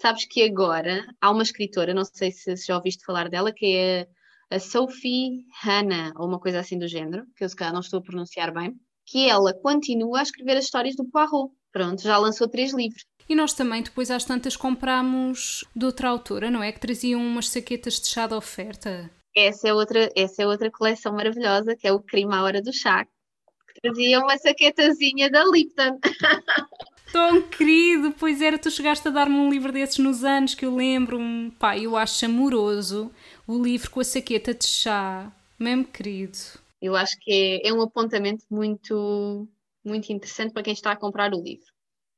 Sabes 0.00 0.24
que 0.26 0.42
agora 0.44 1.04
há 1.20 1.30
uma 1.30 1.42
escritora, 1.42 1.92
não 1.92 2.04
sei 2.04 2.30
se 2.30 2.54
já 2.56 2.76
ouviste 2.76 3.04
falar 3.04 3.28
dela, 3.28 3.52
que 3.52 3.66
é 3.74 4.08
a 4.50 4.60
Sophie 4.60 5.44
Hanna, 5.62 6.12
ou 6.16 6.28
uma 6.28 6.38
coisa 6.38 6.60
assim 6.60 6.78
do 6.78 6.86
género, 6.86 7.26
que 7.36 7.44
eu 7.44 7.48
se 7.48 7.56
calhar 7.56 7.72
não 7.72 7.80
estou 7.80 7.98
a 7.98 8.02
pronunciar 8.02 8.54
bem, 8.54 8.78
que 9.08 9.26
ela 9.26 9.54
continua 9.54 10.20
a 10.20 10.22
escrever 10.22 10.58
as 10.58 10.64
histórias 10.64 10.94
do 10.94 11.04
Poirot. 11.04 11.50
Pronto, 11.72 12.02
já 12.02 12.18
lançou 12.18 12.46
três 12.46 12.74
livros. 12.74 13.04
E 13.28 13.34
nós 13.34 13.52
também, 13.52 13.82
depois 13.82 14.10
às 14.10 14.24
tantas, 14.24 14.56
compramos 14.56 15.64
de 15.74 15.84
outra 15.84 16.08
autora, 16.08 16.50
não 16.50 16.62
é? 16.62 16.72
Que 16.72 16.80
traziam 16.80 17.20
umas 17.20 17.48
saquetas 17.48 18.00
de 18.00 18.08
chá 18.08 18.26
de 18.26 18.34
oferta. 18.34 19.10
Essa 19.34 19.68
é 19.68 19.74
outra, 19.74 20.10
essa 20.14 20.42
é 20.42 20.46
outra 20.46 20.70
coleção 20.70 21.12
maravilhosa, 21.12 21.76
que 21.76 21.86
é 21.86 21.92
o 21.92 22.00
Crime 22.00 22.34
à 22.34 22.42
Hora 22.42 22.62
do 22.62 22.72
Chá, 22.72 23.04
que 23.04 23.80
trazia 23.80 24.20
uma 24.20 24.36
saquetazinha 24.36 25.30
da 25.30 25.44
Lipton. 25.44 25.98
Tão 27.12 27.40
querido, 27.40 28.12
pois 28.18 28.42
era, 28.42 28.58
tu 28.58 28.70
chegaste 28.70 29.08
a 29.08 29.10
dar-me 29.10 29.36
um 29.36 29.50
livro 29.50 29.72
desses 29.72 29.98
nos 29.98 30.24
anos 30.24 30.54
que 30.54 30.66
eu 30.66 30.74
lembro-me. 30.74 31.50
Pá, 31.52 31.78
eu 31.78 31.96
acho 31.96 32.26
amoroso 32.26 33.10
o 33.46 33.62
livro 33.62 33.90
com 33.90 34.00
a 34.00 34.04
saqueta 34.04 34.52
de 34.52 34.66
chá, 34.66 35.32
mesmo 35.58 35.84
querido. 35.84 36.36
Eu 36.80 36.96
acho 36.96 37.16
que 37.20 37.60
é, 37.62 37.68
é 37.68 37.72
um 37.72 37.82
apontamento 37.82 38.44
muito, 38.50 39.48
muito 39.84 40.12
interessante 40.12 40.52
para 40.52 40.62
quem 40.62 40.72
está 40.72 40.92
a 40.92 40.96
comprar 40.96 41.34
o 41.34 41.42
livro. 41.42 41.66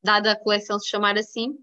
Dada 0.03 0.33
a 0.33 0.37
coleção 0.39 0.79
se 0.79 0.89
chamar 0.89 1.19
assim, 1.19 1.59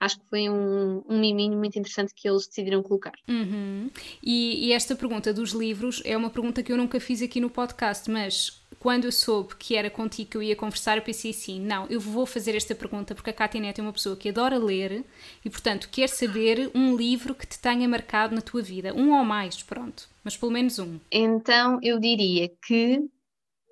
acho 0.00 0.18
que 0.18 0.26
foi 0.28 0.48
um, 0.48 1.02
um 1.08 1.20
miminho 1.20 1.56
muito 1.56 1.78
interessante 1.78 2.12
que 2.14 2.28
eles 2.28 2.46
decidiram 2.46 2.82
colocar. 2.82 3.12
Uhum. 3.28 3.90
E, 4.22 4.68
e, 4.68 4.72
esta 4.72 4.96
pergunta 4.96 5.32
dos 5.32 5.52
livros 5.52 6.02
é 6.04 6.16
uma 6.16 6.30
pergunta 6.30 6.62
que 6.62 6.72
eu 6.72 6.76
nunca 6.76 6.98
fiz 6.98 7.22
aqui 7.22 7.40
no 7.40 7.50
podcast, 7.50 8.10
mas 8.10 8.61
quando 8.82 9.04
eu 9.04 9.12
soube 9.12 9.54
que 9.54 9.76
era 9.76 9.88
contigo 9.88 10.30
que 10.30 10.36
eu 10.36 10.42
ia 10.42 10.56
conversar, 10.56 10.96
eu 10.96 11.04
pensei 11.04 11.30
assim: 11.30 11.60
não, 11.60 11.86
eu 11.86 12.00
vou 12.00 12.26
fazer 12.26 12.56
esta 12.56 12.74
pergunta 12.74 13.14
porque 13.14 13.30
a 13.30 13.32
Cátia 13.32 13.60
Neto 13.60 13.78
é 13.78 13.82
uma 13.82 13.92
pessoa 13.92 14.16
que 14.16 14.28
adora 14.28 14.58
ler 14.58 15.04
e, 15.44 15.48
portanto, 15.48 15.88
quer 15.88 16.08
saber 16.08 16.68
um 16.74 16.96
livro 16.96 17.32
que 17.32 17.46
te 17.46 17.60
tenha 17.60 17.88
marcado 17.88 18.34
na 18.34 18.40
tua 18.40 18.60
vida. 18.60 18.92
Um 18.92 19.16
ou 19.16 19.24
mais, 19.24 19.62
pronto, 19.62 20.08
mas 20.24 20.36
pelo 20.36 20.50
menos 20.50 20.80
um. 20.80 20.98
Então 21.12 21.78
eu 21.80 22.00
diria 22.00 22.50
que 22.66 23.08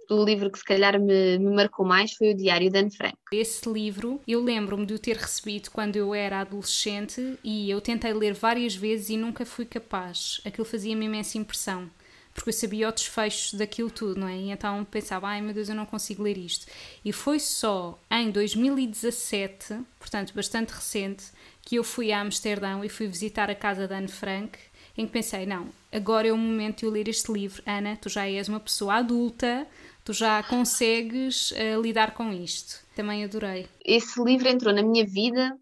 o 0.08 0.24
livro 0.24 0.48
que 0.48 0.60
se 0.60 0.64
calhar 0.64 1.00
me, 1.00 1.38
me, 1.38 1.56
marcou 1.56 1.84
mais 1.84 2.12
foi 2.12 2.30
o 2.30 2.36
Diário 2.36 2.70
de 2.70 2.78
Anne 2.78 2.96
Frank. 2.96 3.16
Esse 3.32 3.68
livro 3.68 4.20
eu 4.28 4.40
lembro-me 4.40 4.86
de 4.86 4.94
o 4.94 4.98
ter 4.98 5.16
recebido 5.16 5.72
quando 5.72 5.96
eu 5.96 6.14
era 6.14 6.40
adolescente 6.40 7.36
e 7.42 7.68
eu 7.68 7.80
tentei 7.80 8.12
ler 8.12 8.34
várias 8.34 8.76
vezes 8.76 9.10
e 9.10 9.16
nunca 9.16 9.44
fui 9.44 9.64
capaz. 9.64 10.40
Aquilo 10.44 10.64
fazia-me 10.64 11.06
imensa 11.06 11.36
impressão 11.36 11.90
porque 12.34 12.50
eu 12.50 12.54
sabia 12.54 12.88
o 12.88 12.92
desfecho 12.92 13.56
daquilo 13.56 13.90
tudo, 13.90 14.20
não 14.20 14.28
é? 14.28 14.36
E 14.36 14.50
então 14.50 14.84
pensava, 14.84 15.28
ai 15.28 15.40
meu 15.40 15.52
Deus, 15.52 15.68
eu 15.68 15.74
não 15.74 15.86
consigo 15.86 16.22
ler 16.22 16.38
isto. 16.38 16.66
E 17.04 17.12
foi 17.12 17.38
só 17.38 17.98
em 18.10 18.30
2017, 18.30 19.78
portanto 19.98 20.32
bastante 20.34 20.70
recente, 20.70 21.24
que 21.62 21.76
eu 21.76 21.84
fui 21.84 22.12
a 22.12 22.20
Amsterdão 22.20 22.84
e 22.84 22.88
fui 22.88 23.06
visitar 23.06 23.50
a 23.50 23.54
casa 23.54 23.86
da 23.86 23.98
Anne 23.98 24.08
Frank, 24.08 24.58
em 24.96 25.06
que 25.06 25.12
pensei, 25.12 25.46
não, 25.46 25.68
agora 25.92 26.28
é 26.28 26.32
o 26.32 26.36
momento 26.36 26.80
de 26.80 26.86
eu 26.86 26.90
ler 26.90 27.08
este 27.08 27.32
livro. 27.32 27.62
Ana, 27.66 27.96
tu 27.96 28.08
já 28.08 28.28
és 28.28 28.48
uma 28.48 28.60
pessoa 28.60 28.94
adulta, 28.94 29.66
tu 30.04 30.12
já 30.12 30.42
consegues 30.42 31.52
uh, 31.52 31.80
lidar 31.80 32.14
com 32.14 32.32
isto. 32.32 32.80
Também 32.94 33.24
adorei. 33.24 33.66
Esse 33.84 34.22
livro 34.22 34.48
entrou 34.48 34.74
na 34.74 34.82
minha 34.82 35.06
vida, 35.06 35.56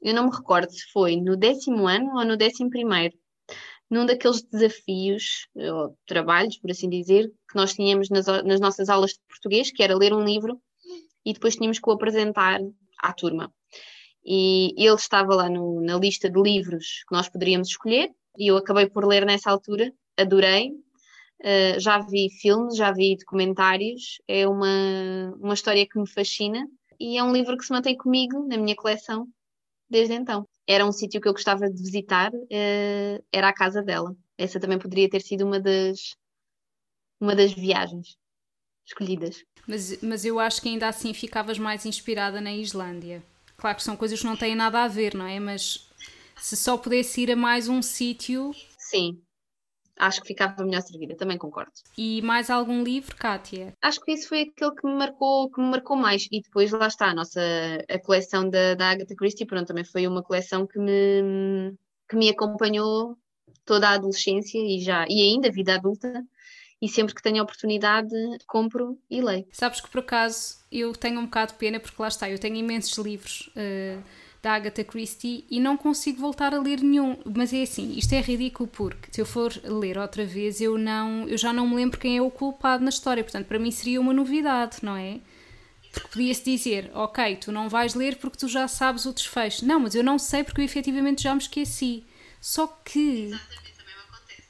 eu 0.00 0.14
não 0.14 0.26
me 0.26 0.34
recordo 0.34 0.70
se 0.70 0.90
foi 0.92 1.16
no 1.16 1.36
décimo 1.36 1.86
ano 1.86 2.16
ou 2.16 2.24
no 2.24 2.36
décimo 2.36 2.70
primeiro 2.70 3.16
num 3.90 4.04
daqueles 4.04 4.42
desafios, 4.42 5.48
ou 5.54 5.96
trabalhos, 6.06 6.58
por 6.58 6.70
assim 6.70 6.88
dizer, 6.88 7.28
que 7.50 7.56
nós 7.56 7.74
tínhamos 7.74 8.10
nas, 8.10 8.26
nas 8.26 8.60
nossas 8.60 8.88
aulas 8.88 9.12
de 9.12 9.20
português, 9.28 9.70
que 9.70 9.82
era 9.82 9.96
ler 9.96 10.12
um 10.12 10.24
livro 10.24 10.60
e 11.24 11.32
depois 11.32 11.56
tínhamos 11.56 11.78
que 11.78 11.88
o 11.88 11.92
apresentar 11.92 12.60
à 13.00 13.12
turma. 13.12 13.52
E 14.24 14.74
ele 14.76 14.94
estava 14.94 15.34
lá 15.34 15.48
no, 15.48 15.80
na 15.80 15.96
lista 15.96 16.28
de 16.28 16.40
livros 16.40 17.04
que 17.08 17.14
nós 17.14 17.28
poderíamos 17.28 17.68
escolher, 17.68 18.10
e 18.36 18.48
eu 18.48 18.56
acabei 18.56 18.88
por 18.88 19.06
ler 19.06 19.24
nessa 19.24 19.50
altura, 19.50 19.92
adorei. 20.16 20.70
Uh, 21.40 21.78
já 21.78 22.00
vi 22.00 22.28
filmes, 22.40 22.76
já 22.76 22.90
vi 22.92 23.16
documentários, 23.16 24.20
é 24.26 24.46
uma, 24.48 25.32
uma 25.40 25.54
história 25.54 25.86
que 25.86 25.96
me 25.96 26.08
fascina 26.08 26.66
e 26.98 27.16
é 27.16 27.22
um 27.22 27.32
livro 27.32 27.56
que 27.56 27.64
se 27.64 27.72
mantém 27.72 27.96
comigo 27.96 28.44
na 28.48 28.56
minha 28.56 28.74
coleção 28.74 29.28
desde 29.88 30.14
então 30.14 30.44
era 30.68 30.84
um 30.84 30.92
sítio 30.92 31.20
que 31.20 31.26
eu 31.26 31.32
gostava 31.32 31.70
de 31.70 31.82
visitar, 31.82 32.30
uh, 32.32 33.24
era 33.32 33.48
a 33.48 33.54
casa 33.54 33.82
dela. 33.82 34.14
Essa 34.36 34.60
também 34.60 34.78
poderia 34.78 35.08
ter 35.08 35.22
sido 35.22 35.46
uma 35.46 35.58
das, 35.58 36.14
uma 37.18 37.34
das 37.34 37.52
viagens 37.52 38.18
escolhidas. 38.86 39.42
Mas, 39.66 40.02
mas 40.02 40.24
eu 40.26 40.38
acho 40.38 40.60
que 40.60 40.68
ainda 40.68 40.86
assim 40.86 41.14
ficavas 41.14 41.58
mais 41.58 41.86
inspirada 41.86 42.40
na 42.40 42.52
Islândia. 42.52 43.22
Claro 43.56 43.76
que 43.76 43.82
são 43.82 43.96
coisas 43.96 44.20
que 44.20 44.26
não 44.26 44.36
têm 44.36 44.54
nada 44.54 44.84
a 44.84 44.88
ver, 44.88 45.14
não 45.14 45.26
é? 45.26 45.40
Mas 45.40 45.90
se 46.36 46.56
só 46.56 46.76
pudesse 46.76 47.22
ir 47.22 47.32
a 47.32 47.36
mais 47.36 47.68
um 47.68 47.82
sítio. 47.82 48.52
Sim, 48.78 49.20
acho 49.98 50.20
que 50.20 50.28
ficava 50.28 50.64
melhor 50.64 50.80
servida, 50.82 51.16
também 51.16 51.36
concordo. 51.36 51.72
E 51.96 52.22
mais 52.22 52.50
algum 52.50 52.82
livro, 52.82 53.14
Kátia? 53.16 53.74
Acho 53.82 54.00
que 54.00 54.12
isso 54.12 54.28
foi 54.28 54.42
aquele 54.42 54.74
que 54.74 54.86
me 54.86 54.94
marcou, 54.94 55.50
que 55.50 55.60
me 55.60 55.68
marcou 55.68 55.96
mais. 55.96 56.26
E 56.30 56.40
depois 56.40 56.70
lá 56.70 56.86
está 56.86 57.06
a 57.06 57.14
nossa 57.14 57.40
a 57.88 57.98
coleção 57.98 58.48
da, 58.48 58.74
da 58.74 58.90
Agatha 58.90 59.14
Christie, 59.14 59.46
pronto, 59.46 59.66
também 59.66 59.84
foi 59.84 60.06
uma 60.06 60.22
coleção 60.22 60.66
que 60.66 60.78
me, 60.78 61.74
que 62.08 62.16
me 62.16 62.28
acompanhou 62.28 63.16
toda 63.64 63.88
a 63.88 63.94
adolescência 63.94 64.58
e 64.58 64.80
já 64.80 65.04
e 65.08 65.22
ainda 65.22 65.48
a 65.48 65.52
vida 65.52 65.74
adulta. 65.74 66.24
E 66.80 66.88
sempre 66.88 67.12
que 67.12 67.22
tenho 67.22 67.42
oportunidade, 67.42 68.14
compro 68.46 68.96
e 69.10 69.20
leio. 69.20 69.44
Sabes 69.50 69.80
que 69.80 69.90
por 69.90 69.98
acaso 69.98 70.58
eu 70.70 70.92
tenho 70.92 71.18
um 71.18 71.24
bocado 71.24 71.52
de 71.52 71.58
pena, 71.58 71.80
porque 71.80 72.00
lá 72.00 72.06
está, 72.06 72.30
eu 72.30 72.38
tenho 72.38 72.54
imensos 72.54 72.96
livros. 73.04 73.50
Uh 73.56 74.00
da 74.42 74.52
Agatha 74.52 74.84
Christie 74.84 75.44
e 75.50 75.60
não 75.60 75.76
consigo 75.76 76.20
voltar 76.20 76.54
a 76.54 76.60
ler 76.60 76.80
nenhum. 76.80 77.16
Mas 77.34 77.52
é 77.52 77.62
assim, 77.62 77.94
isto 77.96 78.12
é 78.12 78.20
ridículo 78.20 78.68
porque 78.68 79.08
se 79.10 79.20
eu 79.20 79.26
for 79.26 79.52
ler 79.64 79.98
outra 79.98 80.24
vez 80.24 80.60
eu 80.60 80.78
não, 80.78 81.28
eu 81.28 81.36
já 81.36 81.52
não 81.52 81.68
me 81.68 81.76
lembro 81.76 81.98
quem 81.98 82.16
é 82.16 82.22
o 82.22 82.30
culpado 82.30 82.82
na 82.82 82.90
história, 82.90 83.22
portanto 83.22 83.46
para 83.46 83.58
mim 83.58 83.70
seria 83.70 84.00
uma 84.00 84.12
novidade, 84.12 84.78
não 84.82 84.96
é? 84.96 85.20
Porque 85.92 86.08
podia-se 86.08 86.44
dizer, 86.44 86.90
ok, 86.94 87.36
tu 87.36 87.50
não 87.50 87.68
vais 87.68 87.94
ler 87.94 88.16
porque 88.16 88.38
tu 88.38 88.46
já 88.46 88.68
sabes 88.68 89.04
o 89.06 89.12
desfecho. 89.12 89.64
Não, 89.64 89.80
mas 89.80 89.94
eu 89.94 90.04
não 90.04 90.18
sei 90.18 90.44
porque 90.44 90.60
eu 90.60 90.64
efetivamente 90.64 91.22
já 91.22 91.34
me 91.34 91.40
esqueci. 91.40 92.04
Só 92.40 92.66
que 92.66 93.32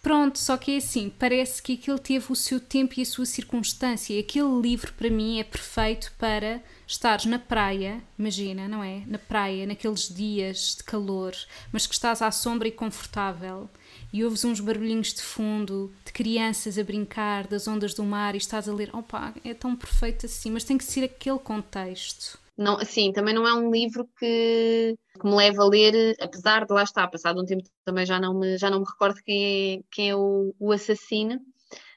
Pronto, 0.01 0.39
só 0.39 0.57
que 0.57 0.73
é 0.73 0.77
assim, 0.77 1.13
parece 1.19 1.61
que 1.61 1.75
aquilo 1.75 1.99
teve 1.99 2.33
o 2.33 2.37
seu 2.37 2.61
tempo 2.61 2.95
e 2.97 3.03
a 3.03 3.07
sua 3.07 3.27
circunstância. 3.27 4.19
Aquele 4.19 4.61
livro 4.61 4.93
para 4.93 5.11
mim 5.11 5.41
é 5.41 5.45
perfeito 5.45 6.13
para 6.17 6.63
estares 6.87 7.27
na 7.27 7.39
praia, 7.39 8.01
imagina, 8.19 8.69
não 8.69 8.83
é? 8.83 9.03
Na 9.07 9.19
praia, 9.19 9.67
naqueles 9.67 10.09
dias 10.09 10.77
de 10.79 10.85
calor, 10.85 11.35
mas 11.73 11.87
que 11.87 11.95
estás 11.95 12.23
à 12.23 12.31
sombra 12.31 12.69
e 12.69 12.73
confortável 12.73 13.69
e 14.13 14.25
ouves 14.25 14.45
uns 14.45 14.61
barulhinhos 14.61 15.13
de 15.13 15.23
fundo, 15.23 15.93
de 16.05 16.13
crianças 16.13 16.79
a 16.79 16.85
brincar, 16.85 17.47
das 17.47 17.69
ondas 17.69 17.93
do 17.93 18.05
mar 18.05 18.35
e 18.35 18.39
estás 18.39 18.69
a 18.69 18.73
ler, 18.73 18.91
opa, 18.95 19.35
é 19.45 19.53
tão 19.53 19.77
perfeito 19.77 20.27
assim, 20.27 20.51
mas 20.51 20.65
tem 20.65 20.79
que 20.79 20.85
ser 20.85 21.05
aquele 21.05 21.39
contexto. 21.39 22.39
Não, 22.59 22.77
assim, 22.77 23.13
também 23.13 23.33
não 23.33 23.47
é 23.47 23.55
um 23.55 23.71
livro 23.71 24.05
que, 24.19 24.97
que, 25.15 25.25
me 25.25 25.37
leva 25.37 25.63
a 25.63 25.69
ler, 25.69 26.17
apesar 26.21 26.67
de 26.67 26.73
lá 26.75 26.83
estar, 26.83 27.07
passado 27.09 27.41
um 27.41 27.45
tempo 27.45 27.63
também 27.85 28.05
já 28.05 28.19
não 28.19 28.37
me, 28.37 28.59
já 28.59 28.69
não 28.69 28.81
me 28.81 28.85
recordo 28.85 29.23
quem 29.25 29.77
é, 29.77 29.83
quem 29.93 30.11
é 30.11 30.17
o, 30.17 30.53
o 30.59 30.73
assassino, 30.73 31.39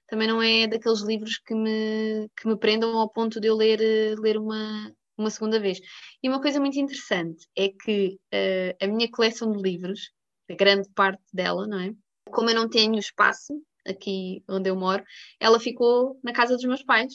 também 0.08 0.28
não 0.28 0.40
é 0.40 0.68
daqueles 0.68 1.02
livros 1.02 1.40
que 1.40 1.56
me, 1.56 2.30
que 2.38 2.48
me 2.48 2.56
prendam 2.58 2.96
ao 2.96 3.10
ponto 3.10 3.40
de 3.40 3.48
eu 3.48 3.56
ler, 3.56 3.80
ler 4.20 4.38
uma, 4.38 4.94
uma 5.18 5.32
segunda 5.32 5.60
vez. 5.60 5.80
E 6.22 6.30
uma 6.30 6.40
coisa 6.40 6.60
muito 6.60 6.78
interessante 6.78 7.48
é 7.56 7.70
que 7.70 8.20
uh, 8.32 8.86
a 8.86 8.88
minha 8.88 9.10
coleção 9.10 9.52
de 9.52 9.62
livros, 9.64 10.12
a 10.50 10.54
grande 10.54 10.88
parte 10.94 11.24
dela, 11.34 11.66
não 11.66 11.80
é? 11.80 11.92
Como 12.30 12.50
eu 12.50 12.56
não 12.56 12.70
tenho 12.70 13.00
espaço 13.00 13.54
aqui 13.88 14.44
onde 14.48 14.70
eu 14.70 14.76
moro, 14.76 15.04
ela 15.40 15.60
ficou 15.60 16.20
na 16.24 16.34
casa 16.34 16.56
dos 16.56 16.66
meus 16.66 16.84
pais. 16.84 17.14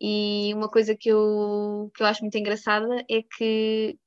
E 0.00 0.52
uma 0.54 0.68
coisa 0.68 0.96
que 0.96 1.10
eu, 1.10 1.90
que 1.94 2.02
eu 2.02 2.06
acho 2.06 2.22
muito 2.22 2.38
engraçada 2.38 3.04
é 3.08 3.22
que 3.22 3.98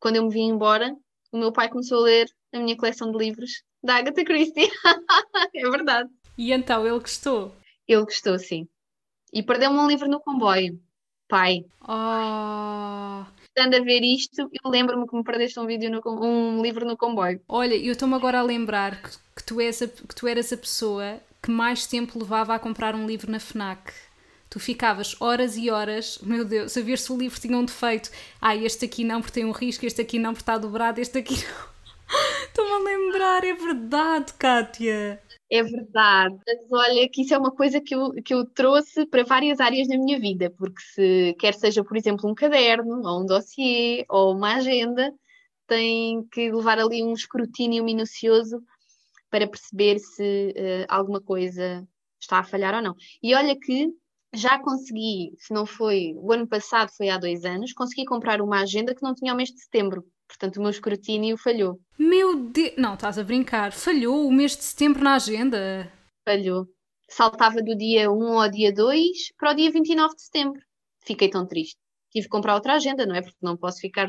quando 0.00 0.16
eu 0.16 0.24
me 0.24 0.30
vim 0.30 0.48
embora, 0.48 0.94
o 1.30 1.38
meu 1.38 1.52
pai 1.52 1.68
começou 1.68 1.98
a 1.98 2.04
ler 2.04 2.26
a 2.52 2.58
minha 2.58 2.76
coleção 2.76 3.10
de 3.10 3.18
livros 3.18 3.62
da 3.82 3.96
Agatha 3.96 4.24
Christie. 4.24 4.70
é 5.54 5.70
verdade. 5.70 6.08
E 6.38 6.52
então 6.52 6.86
ele 6.86 6.98
gostou? 6.98 7.54
Ele 7.86 8.04
gostou, 8.04 8.38
sim. 8.38 8.66
E 9.32 9.42
perdeu-me 9.42 9.78
um 9.78 9.86
livro 9.86 10.08
no 10.08 10.20
comboio. 10.20 10.80
Pai. 11.28 11.64
Oh. 11.82 13.24
Estando 13.56 13.76
a 13.76 13.84
ver 13.84 14.02
isto, 14.02 14.42
eu 14.42 14.70
lembro-me 14.70 15.06
que 15.06 15.16
me 15.16 15.24
perdeste 15.24 15.58
um 15.60 15.66
vídeo 15.66 15.90
no, 15.90 16.02
um 16.22 16.62
livro 16.62 16.86
no 16.86 16.96
comboio. 16.96 17.40
Olha, 17.48 17.74
eu 17.74 17.92
estou-me 17.92 18.14
agora 18.14 18.40
a 18.40 18.42
lembrar 18.42 19.02
que, 19.02 19.10
que, 19.36 19.44
tu 19.44 19.60
és 19.60 19.82
a, 19.82 19.88
que 19.88 20.14
tu 20.14 20.26
eras 20.26 20.52
a 20.52 20.56
pessoa 20.56 21.20
que 21.42 21.50
mais 21.50 21.86
tempo 21.86 22.18
levava 22.18 22.54
a 22.54 22.58
comprar 22.58 22.94
um 22.94 23.06
livro 23.06 23.30
na 23.30 23.38
FNAC. 23.38 23.92
Tu 24.54 24.60
ficavas 24.60 25.20
horas 25.20 25.56
e 25.56 25.68
horas, 25.68 26.20
meu 26.22 26.44
Deus, 26.44 26.76
a 26.76 26.80
ver 26.80 26.96
se 26.96 27.12
o 27.12 27.18
livro 27.18 27.40
tinha 27.40 27.58
um 27.58 27.64
defeito. 27.64 28.08
Ah, 28.40 28.54
este 28.54 28.84
aqui 28.84 29.02
não 29.02 29.20
porque 29.20 29.34
tem 29.34 29.44
um 29.44 29.50
risco, 29.50 29.84
este 29.84 30.00
aqui 30.00 30.16
não 30.16 30.30
porque 30.30 30.42
está 30.42 30.56
dobrado, 30.56 31.00
este 31.00 31.18
aqui 31.18 31.34
não. 31.34 31.74
Estou-me 32.46 32.70
a 32.70 32.78
lembrar, 32.78 33.42
é 33.42 33.52
verdade, 33.52 34.32
Kátia. 34.34 35.20
É 35.50 35.60
verdade. 35.60 36.38
Mas 36.46 36.70
olha 36.70 37.08
que 37.08 37.22
isso 37.22 37.34
é 37.34 37.38
uma 37.38 37.50
coisa 37.50 37.80
que 37.80 37.96
eu, 37.96 38.12
que 38.22 38.32
eu 38.32 38.44
trouxe 38.44 39.04
para 39.06 39.24
várias 39.24 39.58
áreas 39.58 39.88
da 39.88 39.98
minha 39.98 40.20
vida, 40.20 40.48
porque 40.56 40.80
se 40.82 41.34
quer 41.40 41.54
seja, 41.54 41.82
por 41.82 41.96
exemplo, 41.96 42.30
um 42.30 42.34
caderno, 42.36 43.02
ou 43.04 43.22
um 43.22 43.26
dossiê, 43.26 44.04
ou 44.08 44.36
uma 44.36 44.54
agenda, 44.54 45.12
tem 45.66 46.22
que 46.30 46.52
levar 46.52 46.78
ali 46.78 47.02
um 47.02 47.12
escrutínio 47.12 47.82
minucioso 47.82 48.62
para 49.28 49.48
perceber 49.48 49.98
se 49.98 50.54
uh, 50.56 50.86
alguma 50.88 51.20
coisa 51.20 51.84
está 52.20 52.38
a 52.38 52.44
falhar 52.44 52.72
ou 52.72 52.82
não. 52.82 52.94
E 53.20 53.34
olha 53.34 53.58
que 53.58 53.92
já 54.34 54.58
consegui, 54.58 55.32
se 55.38 55.52
não 55.52 55.64
foi 55.64 56.14
o 56.16 56.32
ano 56.32 56.46
passado, 56.46 56.90
foi 56.96 57.08
há 57.08 57.18
dois 57.18 57.44
anos, 57.44 57.72
consegui 57.72 58.04
comprar 58.04 58.40
uma 58.40 58.60
agenda 58.60 58.94
que 58.94 59.02
não 59.02 59.14
tinha 59.14 59.32
o 59.32 59.36
mês 59.36 59.50
de 59.50 59.60
setembro. 59.62 60.04
Portanto, 60.26 60.56
o 60.56 60.60
meu 60.60 60.70
escrutínio 60.70 61.36
falhou. 61.36 61.78
Meu 61.98 62.36
Deus! 62.36 62.74
Não, 62.76 62.94
estás 62.94 63.18
a 63.18 63.22
brincar. 63.22 63.72
Falhou 63.72 64.26
o 64.26 64.32
mês 64.32 64.56
de 64.56 64.64
setembro 64.64 65.02
na 65.02 65.14
agenda? 65.14 65.90
Falhou. 66.24 66.66
Saltava 67.08 67.62
do 67.62 67.76
dia 67.76 68.10
1 68.10 68.40
ao 68.40 68.50
dia 68.50 68.72
2 68.72 69.32
para 69.38 69.52
o 69.52 69.54
dia 69.54 69.70
29 69.70 70.14
de 70.16 70.22
setembro. 70.22 70.60
Fiquei 71.04 71.28
tão 71.28 71.46
triste. 71.46 71.76
Tive 72.10 72.24
que 72.24 72.30
comprar 72.30 72.54
outra 72.54 72.74
agenda, 72.74 73.06
não 73.06 73.14
é? 73.14 73.22
Porque 73.22 73.36
não 73.42 73.56
posso 73.56 73.78
ficar, 73.80 74.08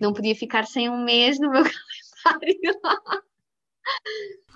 não 0.00 0.12
podia 0.12 0.34
ficar 0.34 0.66
sem 0.66 0.88
um 0.88 1.04
mês 1.04 1.38
no 1.38 1.50
meu 1.50 1.64
calendário. 2.24 2.58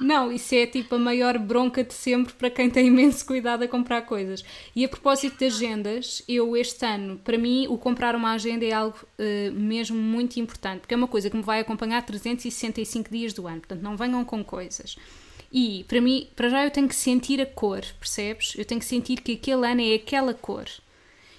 Não, 0.00 0.32
isso 0.32 0.54
é 0.54 0.66
tipo 0.66 0.96
a 0.96 0.98
maior 0.98 1.38
bronca 1.38 1.84
de 1.84 1.94
sempre 1.94 2.32
para 2.34 2.50
quem 2.50 2.68
tem 2.68 2.88
imenso 2.88 3.24
cuidado 3.24 3.62
a 3.62 3.68
comprar 3.68 4.02
coisas. 4.02 4.44
E 4.74 4.84
a 4.84 4.88
propósito 4.88 5.38
de 5.38 5.46
agendas, 5.46 6.22
eu 6.28 6.56
este 6.56 6.84
ano, 6.84 7.18
para 7.22 7.38
mim, 7.38 7.66
o 7.68 7.78
comprar 7.78 8.16
uma 8.16 8.32
agenda 8.32 8.64
é 8.64 8.72
algo 8.72 8.98
uh, 9.18 9.52
mesmo 9.52 9.96
muito 9.96 10.38
importante, 10.38 10.80
porque 10.80 10.94
é 10.94 10.96
uma 10.96 11.08
coisa 11.08 11.30
que 11.30 11.36
me 11.36 11.42
vai 11.42 11.60
acompanhar 11.60 12.02
365 12.02 13.10
dias 13.10 13.32
do 13.32 13.46
ano, 13.46 13.60
portanto 13.60 13.82
não 13.82 13.96
venham 13.96 14.24
com 14.24 14.42
coisas. 14.44 14.96
E 15.52 15.84
para 15.84 16.00
mim, 16.00 16.28
para 16.34 16.48
já 16.48 16.64
eu 16.64 16.70
tenho 16.70 16.88
que 16.88 16.96
sentir 16.96 17.40
a 17.40 17.46
cor, 17.46 17.84
percebes? 18.00 18.54
Eu 18.58 18.64
tenho 18.64 18.80
que 18.80 18.86
sentir 18.86 19.20
que 19.20 19.34
aquele 19.34 19.64
ano 19.66 19.80
é 19.80 19.94
aquela 19.94 20.34
cor. 20.34 20.66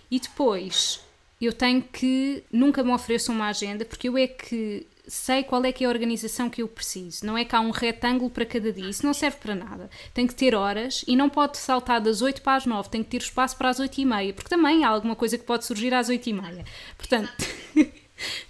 E 0.10 0.20
depois 0.20 1.02
eu 1.42 1.52
tenho 1.52 1.82
que 1.82 2.42
nunca 2.50 2.82
me 2.82 2.94
ofereço 2.94 3.32
uma 3.32 3.50
agenda 3.50 3.84
porque 3.84 4.08
eu 4.08 4.18
é 4.18 4.28
que 4.28 4.88
sei 5.08 5.44
qual 5.44 5.64
é 5.66 5.72
que 5.72 5.84
é 5.84 5.88
a 5.88 5.90
organização 5.90 6.50
que 6.50 6.62
eu 6.62 6.68
preciso. 6.68 7.26
Não 7.26 7.38
é 7.38 7.46
que 7.46 7.56
há 7.56 7.60
um 7.60 7.72
retângulo 7.72 8.30
para 8.30 8.46
cada 8.46 8.72
dia. 8.72 8.90
Isso 8.90 9.06
não 9.06 9.14
serve 9.14 9.38
para 9.38 9.56
nada. 9.56 9.90
Tem 10.14 10.26
que 10.26 10.36
ter 10.36 10.56
horas 10.56 11.04
e 11.08 11.16
não 11.16 11.30
pode 11.30 11.58
saltar 11.58 12.02
das 12.02 12.22
8 12.22 12.42
para 12.42 12.56
as 12.56 12.66
9. 12.66 12.90
Tem 12.90 13.04
que 13.04 13.10
ter 13.10 13.22
espaço 13.22 13.58
para 13.58 13.70
as 13.70 13.80
8 13.80 14.02
e 14.02 14.06
meia. 14.06 14.34
Porque 14.34 14.50
também 14.50 14.84
há 14.84 14.90
alguma 14.90 15.16
coisa 15.16 15.38
que 15.38 15.44
pode 15.44 15.66
surgir 15.66 15.94
às 15.94 16.10
8 16.10 16.30
e 16.30 16.34
meia. 16.34 16.66
Portanto, 16.98 17.32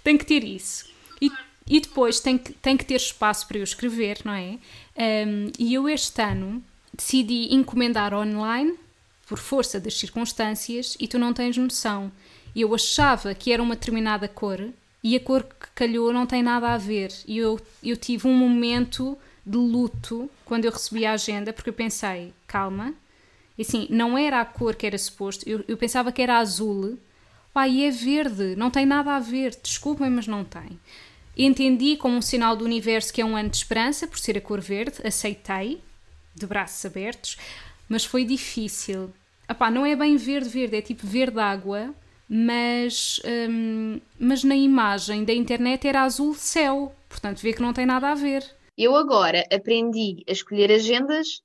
tem 0.02 0.16
que 0.16 0.24
ter 0.24 0.44
isso. 0.44 0.86
E, 1.20 1.30
e 1.66 1.80
depois 1.80 2.20
tem 2.20 2.38
que, 2.38 2.52
tem 2.52 2.76
que 2.76 2.84
ter 2.84 2.96
espaço 2.96 3.46
para 3.46 3.58
eu 3.58 3.64
escrever, 3.64 4.18
não 4.24 4.32
é? 4.32 4.58
Um, 5.26 5.50
e 5.58 5.74
eu 5.74 5.88
este 5.88 6.22
ano 6.22 6.62
decidi 6.92 7.54
encomendar 7.54 8.14
online 8.14 8.74
por 9.26 9.38
força 9.38 9.78
das 9.78 9.98
circunstâncias 9.98 10.96
e 10.98 11.06
tu 11.06 11.18
não 11.18 11.32
tens 11.32 11.56
noção. 11.56 12.10
Eu 12.54 12.74
achava 12.74 13.34
que 13.34 13.52
era 13.52 13.62
uma 13.62 13.74
determinada 13.74 14.26
cor 14.28 14.70
e 15.06 15.14
a 15.14 15.20
cor 15.20 15.44
que 15.44 15.68
calhou 15.72 16.12
não 16.12 16.26
tem 16.26 16.42
nada 16.42 16.70
a 16.70 16.76
ver. 16.76 17.12
E 17.28 17.38
eu, 17.38 17.60
eu 17.80 17.96
tive 17.96 18.26
um 18.26 18.34
momento 18.34 19.16
de 19.46 19.56
luto 19.56 20.28
quando 20.44 20.64
eu 20.64 20.72
recebi 20.72 21.06
a 21.06 21.12
agenda, 21.12 21.52
porque 21.52 21.70
eu 21.70 21.74
pensei, 21.74 22.34
calma, 22.44 22.92
e 23.56 23.62
assim, 23.62 23.86
não 23.88 24.18
era 24.18 24.40
a 24.40 24.44
cor 24.44 24.74
que 24.74 24.84
era 24.84 24.98
suposto, 24.98 25.48
eu, 25.48 25.64
eu 25.68 25.76
pensava 25.76 26.10
que 26.10 26.20
era 26.20 26.38
azul, 26.38 26.98
pai, 27.54 27.84
é 27.84 27.90
verde, 27.92 28.56
não 28.56 28.68
tem 28.68 28.84
nada 28.84 29.14
a 29.14 29.20
ver, 29.20 29.56
desculpem, 29.62 30.10
mas 30.10 30.26
não 30.26 30.42
tem. 30.42 30.76
Entendi 31.36 31.96
como 31.96 32.16
um 32.16 32.22
sinal 32.22 32.56
do 32.56 32.64
universo 32.64 33.12
que 33.12 33.20
é 33.20 33.24
um 33.24 33.36
ano 33.36 33.50
de 33.50 33.58
esperança, 33.58 34.08
por 34.08 34.18
ser 34.18 34.36
a 34.36 34.40
cor 34.40 34.60
verde, 34.60 35.06
aceitei, 35.06 35.80
de 36.34 36.46
braços 36.48 36.84
abertos, 36.84 37.38
mas 37.88 38.04
foi 38.04 38.24
difícil. 38.24 39.12
Epá, 39.48 39.70
não 39.70 39.86
é 39.86 39.94
bem 39.94 40.16
verde, 40.16 40.48
verde, 40.48 40.76
é 40.76 40.82
tipo 40.82 41.06
verde 41.06 41.38
água, 41.38 41.94
mas, 42.28 43.20
hum, 43.48 44.00
mas 44.18 44.42
na 44.42 44.56
imagem 44.56 45.24
da 45.24 45.32
internet 45.32 45.86
era 45.86 46.02
azul 46.02 46.34
céu, 46.34 46.94
portanto 47.08 47.40
vê 47.40 47.52
que 47.52 47.62
não 47.62 47.72
tem 47.72 47.86
nada 47.86 48.10
a 48.10 48.14
ver. 48.14 48.44
Eu 48.76 48.94
agora 48.94 49.44
aprendi 49.52 50.22
a 50.28 50.32
escolher 50.32 50.70
agendas 50.70 51.40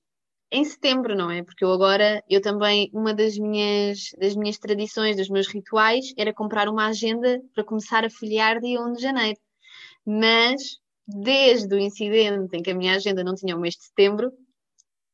em 0.52 0.66
setembro, 0.66 1.16
não 1.16 1.32
é? 1.32 1.44
Porque 1.44 1.64
eu 1.64 1.72
agora, 1.72 2.22
eu 2.30 2.42
também, 2.42 2.90
uma 2.94 3.14
das 3.14 3.38
minhas, 3.38 4.10
das 4.20 4.36
minhas 4.36 4.58
tradições, 4.58 5.16
dos 5.16 5.30
meus 5.30 5.48
rituais, 5.48 6.14
era 6.18 6.34
comprar 6.34 6.68
uma 6.68 6.88
agenda 6.88 7.40
para 7.54 7.64
começar 7.64 8.04
a 8.04 8.10
folhear 8.10 8.60
dia 8.60 8.82
1 8.82 8.94
de 8.94 9.02
janeiro. 9.02 9.40
Mas, 10.06 10.78
desde 11.08 11.74
o 11.74 11.80
incidente 11.80 12.58
em 12.58 12.62
que 12.62 12.72
a 12.72 12.76
minha 12.76 12.96
agenda 12.96 13.24
não 13.24 13.34
tinha 13.34 13.56
o 13.56 13.60
mês 13.60 13.76
de 13.76 13.86
setembro, 13.86 14.32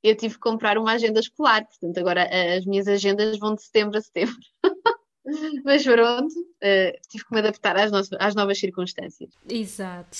eu 0.03 0.15
tive 0.15 0.35
que 0.35 0.39
comprar 0.39 0.77
uma 0.77 0.93
agenda 0.93 1.19
escolar. 1.19 1.65
Portanto, 1.65 1.97
agora 1.99 2.27
as 2.57 2.65
minhas 2.65 2.87
agendas 2.87 3.37
vão 3.37 3.53
de 3.53 3.63
setembro 3.63 3.97
a 3.97 4.01
setembro. 4.01 4.35
Mas 5.63 5.83
pronto, 5.83 6.33
uh, 6.33 7.07
tive 7.09 7.25
que 7.25 7.33
me 7.33 7.39
adaptar 7.39 7.75
às, 7.77 7.91
no 7.91 8.01
às 8.19 8.33
novas 8.33 8.57
circunstâncias. 8.59 9.29
Exato. 9.49 10.17